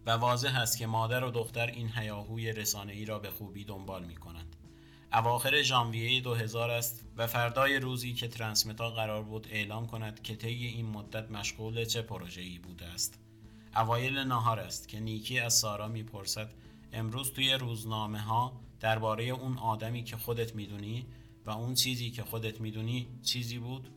و 0.07 0.11
واضح 0.11 0.59
است 0.61 0.79
که 0.79 0.87
مادر 0.87 1.25
و 1.25 1.31
دختر 1.31 1.67
این 1.67 1.91
هیاهوی 1.95 2.53
رسانه 2.53 2.93
ای 2.93 3.05
را 3.05 3.19
به 3.19 3.31
خوبی 3.31 3.65
دنبال 3.65 4.05
می 4.05 4.17
کنند 4.17 4.57
اواخر 5.13 5.63
ژانویه 5.63 6.21
2000 6.21 6.71
است 6.71 7.05
و 7.17 7.27
فردای 7.27 7.79
روزی 7.79 8.13
که 8.13 8.29
ترانسمتا 8.29 8.91
قرار 8.91 9.23
بود 9.23 9.49
اعلام 9.51 9.87
کند 9.87 10.23
که 10.23 10.37
طی 10.37 10.67
این 10.67 10.87
مدت 10.87 11.31
مشغول 11.31 11.85
چه 11.85 12.03
پروژه‌ای 12.03 12.59
بوده 12.59 12.87
است. 12.87 13.19
اوایل 13.77 14.19
نهار 14.19 14.61
است 14.61 14.89
که 14.89 15.01
نیکی 15.01 15.39
از 15.39 15.55
سارا 15.55 15.89
می‌پرسد 15.89 16.53
امروز 16.93 17.33
توی 17.33 17.53
روزنامه 17.53 18.21
ها 18.21 18.61
درباره 18.81 19.25
اون 19.25 19.59
آدمی 19.59 20.05
که 20.05 20.17
خودت 20.17 20.55
می‌دونی 20.55 21.07
و 21.47 21.51
اون 21.51 21.75
چیزی 21.75 22.11
که 22.11 22.23
خودت 22.23 22.61
می‌دونی 22.61 23.09
چیزی 23.23 23.59
بود؟ 23.59 23.89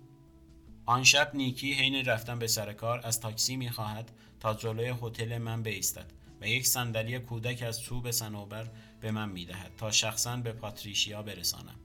آن 0.86 1.03
شب 1.03 1.31
نیکی 1.36 1.73
حین 1.73 2.05
رفتن 2.05 2.39
به 2.39 2.47
سر 2.47 2.73
کار 2.73 3.01
از 3.03 3.19
تاکسی 3.19 3.55
می‌خواهد 3.55 4.12
تا 4.39 4.53
جلوی 4.53 4.93
هتل 5.01 5.38
من 5.38 5.63
بایستد 5.63 6.12
و 6.41 6.47
یک 6.47 6.67
صندلی 6.67 7.19
کودک 7.19 7.63
از 7.63 7.81
چوب 7.81 8.12
صنوبر 8.12 8.71
به 9.01 9.12
من 9.12 9.29
می‌دهد 9.29 9.75
تا 9.77 9.91
شخصا 9.91 10.38
به 10.38 10.51
پاتریشیا 10.51 11.23
برسانم. 11.23 11.79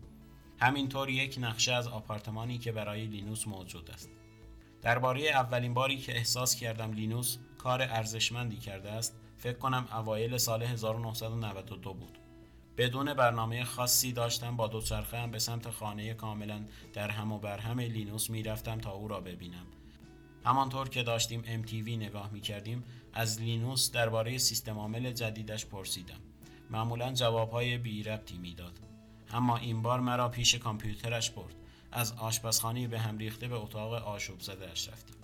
همینطور 0.58 1.10
یک 1.10 1.38
نقشه 1.40 1.72
از 1.72 1.88
آپارتمانی 1.88 2.58
که 2.58 2.72
برای 2.72 3.06
لینوس 3.06 3.46
موجود 3.46 3.90
است. 3.90 4.10
درباره 4.82 5.22
اولین 5.22 5.74
باری 5.74 5.98
که 5.98 6.16
احساس 6.16 6.56
کردم 6.56 6.92
لینوس 6.92 7.36
کار 7.58 7.82
ارزشمندی 7.82 8.56
کرده 8.56 8.90
است 8.90 9.16
فکر 9.36 9.58
کنم 9.58 9.88
اوایل 9.92 10.36
سال 10.36 10.62
1992 10.62 11.94
بود. 11.94 12.18
بدون 12.80 13.14
برنامه 13.14 13.64
خاصی 13.64 14.12
داشتم 14.12 14.56
با 14.56 14.68
دوچرخه 14.68 15.18
هم 15.18 15.30
به 15.30 15.38
سمت 15.38 15.70
خانه 15.70 16.14
کاملا 16.14 16.64
در 16.92 17.10
هم 17.10 17.32
و 17.32 17.38
بر 17.38 17.58
هم 17.58 17.80
لینوس 17.80 18.30
می‌رفتم 18.30 18.78
تا 18.78 18.90
او 18.90 19.08
را 19.08 19.20
ببینم. 19.20 19.66
همانطور 20.44 20.88
که 20.88 21.02
داشتیم 21.02 21.42
MTV 21.42 21.88
نگاه 21.88 22.30
می 22.30 22.40
کردیم 22.40 22.84
از 23.12 23.40
لینوس 23.40 23.90
درباره 23.90 24.38
سیستم 24.38 24.78
عامل 24.78 25.12
جدیدش 25.12 25.66
پرسیدم. 25.66 26.20
معمولا 26.70 27.12
جوابهای 27.12 27.78
بی 27.78 28.02
ربطی 28.02 28.38
می‌داد. 28.38 28.78
اما 29.32 29.56
این 29.56 29.82
بار 29.82 30.00
مرا 30.00 30.28
پیش 30.28 30.54
کامپیوترش 30.54 31.30
برد. 31.30 31.54
از 31.92 32.12
آشپزخانه 32.12 32.88
به 32.88 32.98
هم 32.98 33.18
ریخته 33.18 33.48
به 33.48 33.56
اتاق 33.56 33.92
آشوب 33.92 34.40
زده 34.40 34.70
اش 34.70 34.88
رفتیم. 34.88 35.16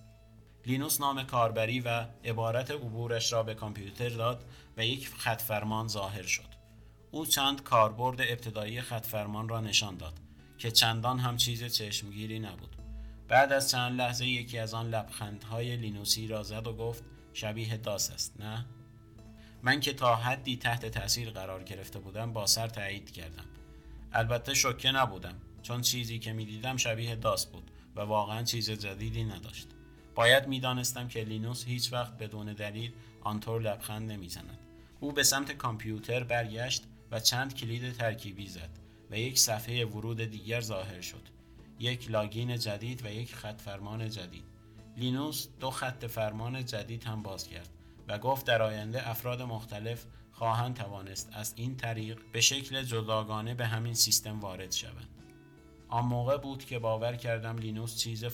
لینوس 0.66 1.00
نام 1.00 1.22
کاربری 1.22 1.80
و 1.80 2.06
عبارت 2.24 2.70
عبورش 2.70 3.32
را 3.32 3.42
به 3.42 3.54
کامپیوتر 3.54 4.08
داد 4.08 4.44
و 4.76 4.86
یک 4.86 5.08
خط 5.08 5.40
فرمان 5.42 5.88
ظاهر 5.88 6.22
شد. 6.22 6.55
او 7.16 7.26
چند 7.26 7.62
کاربرد 7.62 8.20
ابتدایی 8.20 8.80
خط 8.80 9.06
فرمان 9.06 9.48
را 9.48 9.60
نشان 9.60 9.96
داد 9.96 10.20
که 10.58 10.70
چندان 10.70 11.18
هم 11.18 11.36
چیز 11.36 11.64
چشمگیری 11.64 12.38
نبود. 12.38 12.76
بعد 13.28 13.52
از 13.52 13.70
چند 13.70 14.00
لحظه 14.00 14.26
یکی 14.26 14.58
از 14.58 14.74
آن 14.74 14.90
لبخندهای 14.90 15.76
لینوسی 15.76 16.26
را 16.26 16.42
زد 16.42 16.66
و 16.66 16.72
گفت 16.72 17.04
شبیه 17.32 17.76
داس 17.76 18.10
است 18.10 18.40
نه؟ 18.40 18.66
من 19.62 19.80
که 19.80 19.92
تا 19.92 20.16
حدی 20.16 20.56
تحت 20.56 20.86
تاثیر 20.86 21.30
قرار 21.30 21.62
گرفته 21.62 21.98
بودم 21.98 22.32
با 22.32 22.46
سر 22.46 22.68
تایید 22.68 23.10
کردم. 23.10 23.44
البته 24.12 24.54
شوکه 24.54 24.92
نبودم 24.92 25.34
چون 25.62 25.80
چیزی 25.80 26.18
که 26.18 26.32
می‌دیدم 26.32 26.76
شبیه 26.76 27.16
داس 27.16 27.46
بود 27.46 27.70
و 27.96 28.00
واقعا 28.00 28.42
چیز 28.42 28.70
جدیدی 28.70 29.24
نداشت. 29.24 29.66
باید 30.14 30.48
می‌دانستم 30.48 31.08
که 31.08 31.20
لینوس 31.20 31.64
هیچ 31.64 31.92
وقت 31.92 32.18
بدون 32.18 32.52
دلیل 32.52 32.92
آنطور 33.20 33.62
لبخند 33.62 34.12
نمی‌زند. 34.12 34.58
او 35.00 35.12
به 35.12 35.22
سمت 35.22 35.52
کامپیوتر 35.52 36.24
برگشت 36.24 36.84
و 37.10 37.20
چند 37.20 37.54
کلید 37.54 37.92
ترکیبی 37.92 38.46
زد 38.46 38.70
و 39.10 39.18
یک 39.18 39.38
صفحه 39.38 39.84
ورود 39.84 40.20
دیگر 40.20 40.60
ظاهر 40.60 41.00
شد 41.00 41.22
یک 41.78 42.10
لاگین 42.10 42.58
جدید 42.58 43.04
و 43.04 43.08
یک 43.08 43.34
خط 43.34 43.60
فرمان 43.60 44.10
جدید 44.10 44.44
لینوس 44.96 45.48
دو 45.60 45.70
خط 45.70 46.04
فرمان 46.04 46.64
جدید 46.64 47.04
هم 47.04 47.22
باز 47.22 47.48
کرد 47.48 47.68
و 48.08 48.18
گفت 48.18 48.46
در 48.46 48.62
آینده 48.62 49.08
افراد 49.08 49.42
مختلف 49.42 50.06
خواهند 50.32 50.76
توانست 50.76 51.30
از 51.32 51.54
این 51.56 51.76
طریق 51.76 52.18
به 52.32 52.40
شکل 52.40 52.82
جداگانه 52.82 53.54
به 53.54 53.66
همین 53.66 53.94
سیستم 53.94 54.40
وارد 54.40 54.72
شوند. 54.72 55.08
آن 55.88 56.04
موقع 56.04 56.36
بود 56.36 56.64
که 56.64 56.78
باور 56.78 57.16
کردم 57.16 57.58
لینوس 57.58 57.96
چیز 57.96 58.24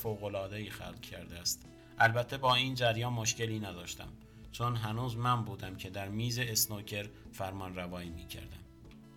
ای 0.53 0.71
خلق 0.71 1.01
کرده 1.01 1.39
است. 1.39 1.67
البته 1.99 2.39
با 2.39 2.55
این 2.55 2.75
جریان 2.75 3.13
مشکلی 3.13 3.61
نداشتم 3.61 4.09
چون 4.53 4.77
هنوز 4.77 5.17
من 5.17 5.45
بودم 5.45 5.77
که 5.77 5.91
در 5.91 6.09
میز 6.09 6.39
اسنوکر 6.39 7.09
فرمان 7.33 7.75
روایی 7.75 8.11
می 8.11 8.27
کردم. 8.27 8.62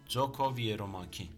جوکو 0.08 0.53
ویروماکی 0.53 1.30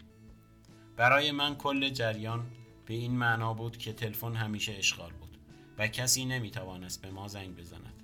برای 0.95 1.31
من 1.31 1.55
کل 1.55 1.89
جریان 1.89 2.45
به 2.85 2.93
این 2.93 3.17
معنا 3.17 3.53
بود 3.53 3.77
که 3.77 3.93
تلفن 3.93 4.35
همیشه 4.35 4.73
اشغال 4.73 5.11
بود 5.11 5.37
و 5.77 5.87
کسی 5.87 6.25
نمی‌توانست 6.25 7.01
به 7.01 7.11
ما 7.11 7.27
زنگ 7.27 7.55
بزند. 7.55 8.03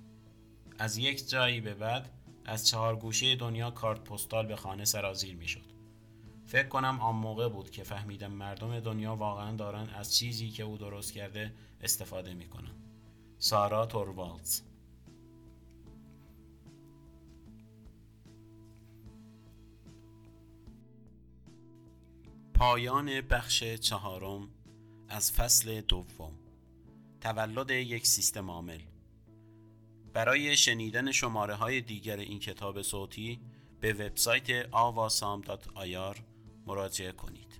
از 0.78 0.98
یک 0.98 1.28
جایی 1.28 1.60
به 1.60 1.74
بعد 1.74 2.10
از 2.44 2.68
چهار 2.68 2.96
گوشه 2.96 3.36
دنیا 3.36 3.70
کارت 3.70 4.04
پستال 4.04 4.46
به 4.46 4.56
خانه 4.56 4.84
سرازیر 4.84 5.36
می‌شد. 5.36 5.74
فکر 6.46 6.68
کنم 6.68 7.00
آن 7.00 7.14
موقع 7.14 7.48
بود 7.48 7.70
که 7.70 7.82
فهمیدم 7.82 8.32
مردم 8.32 8.80
دنیا 8.80 9.16
واقعا 9.16 9.56
دارن 9.56 9.88
از 9.88 10.16
چیزی 10.16 10.50
که 10.50 10.62
او 10.62 10.78
درست 10.78 11.12
کرده 11.12 11.54
استفاده 11.80 12.34
می‌کنن. 12.34 12.74
سارا 13.38 13.86
توروالدز 13.86 14.60
پایان 22.54 23.20
بخش 23.20 23.64
چهارم 23.64 24.48
از 25.08 25.32
فصل 25.32 25.80
دوم. 25.80 26.38
تولد 27.20 27.70
یک 27.70 28.06
سیستم 28.06 28.50
عامل. 28.50 28.80
برای 30.12 30.56
شنیدن 30.56 31.12
شماره 31.12 31.54
های 31.54 31.80
دیگر 31.80 32.16
این 32.16 32.38
کتاب 32.38 32.82
صوتی 32.82 33.40
به 33.80 33.92
وبسایت 33.92 34.70
awasam.ir 34.70 36.18
مراجعه 36.66 37.12
کنید. 37.12 37.53